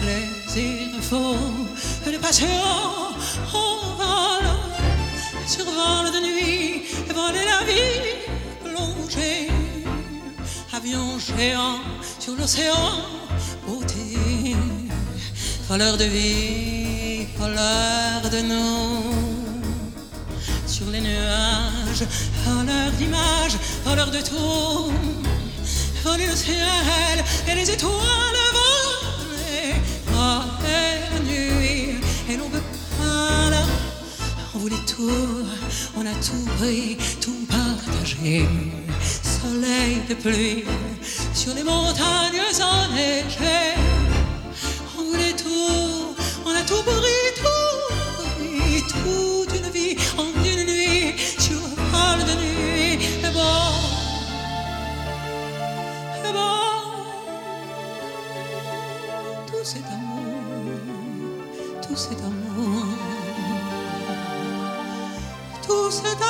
plaisir 0.00 1.02
faux, 1.02 1.36
de 2.06 2.18
passion 2.18 2.46
en 3.62 3.96
vol, 4.00 4.46
survole 5.46 6.08
de 6.16 6.20
nuit, 6.28 6.82
voler 7.14 7.44
la 7.52 7.60
vie, 7.70 8.00
plonger, 8.64 9.48
avion 10.72 11.18
géant 11.18 11.80
sur 12.18 12.34
l'océan, 12.36 12.90
beauté, 13.66 14.56
voleur 15.68 15.96
de 15.96 16.04
vie, 16.04 17.26
voleur 17.38 18.20
de 18.34 18.40
nous, 18.50 19.40
sur 20.66 20.86
les 20.90 21.00
nuages, 21.00 22.04
voleur 22.46 22.90
d'images, 22.98 23.58
voleur 23.90 24.10
de 24.12 24.18
tout, 24.18 24.92
voler 26.04 26.26
le 26.26 26.36
ciel 26.36 27.16
et 27.48 27.54
les 27.56 27.68
étoiles 27.70 28.40
voler, 28.56 29.74
voler 30.06 30.94
la 31.12 31.18
nuit 31.28 31.98
et 32.30 32.36
l'on 32.36 32.48
veut 32.48 32.62
pas 32.98 33.50
là. 33.50 33.64
On 34.54 34.58
voulait 34.58 34.84
tout, 34.86 35.44
on 35.96 36.02
a 36.02 36.14
tout 36.26 36.46
pris, 36.58 36.98
tout 37.20 37.44
partagé. 37.48 38.46
Soleil 39.22 40.02
de 40.08 40.14
pluie 40.14 40.64
sur 41.34 41.52
les 41.54 41.64
montagnes 41.64 42.46
enneigées. 42.62 43.74
On 44.96 45.02
voulait 45.10 45.36
tout, 45.44 46.14
on 46.46 46.50
a 46.50 46.62
tout 46.62 46.82
pris, 46.84 46.99
tout 59.60 59.66
cet 59.66 59.84
amour, 59.84 60.80
tout 61.86 61.96
cet 61.96 62.18
amour, 62.20 62.86
tout 65.62 65.90
cet 65.90 66.22
amour 66.22 66.29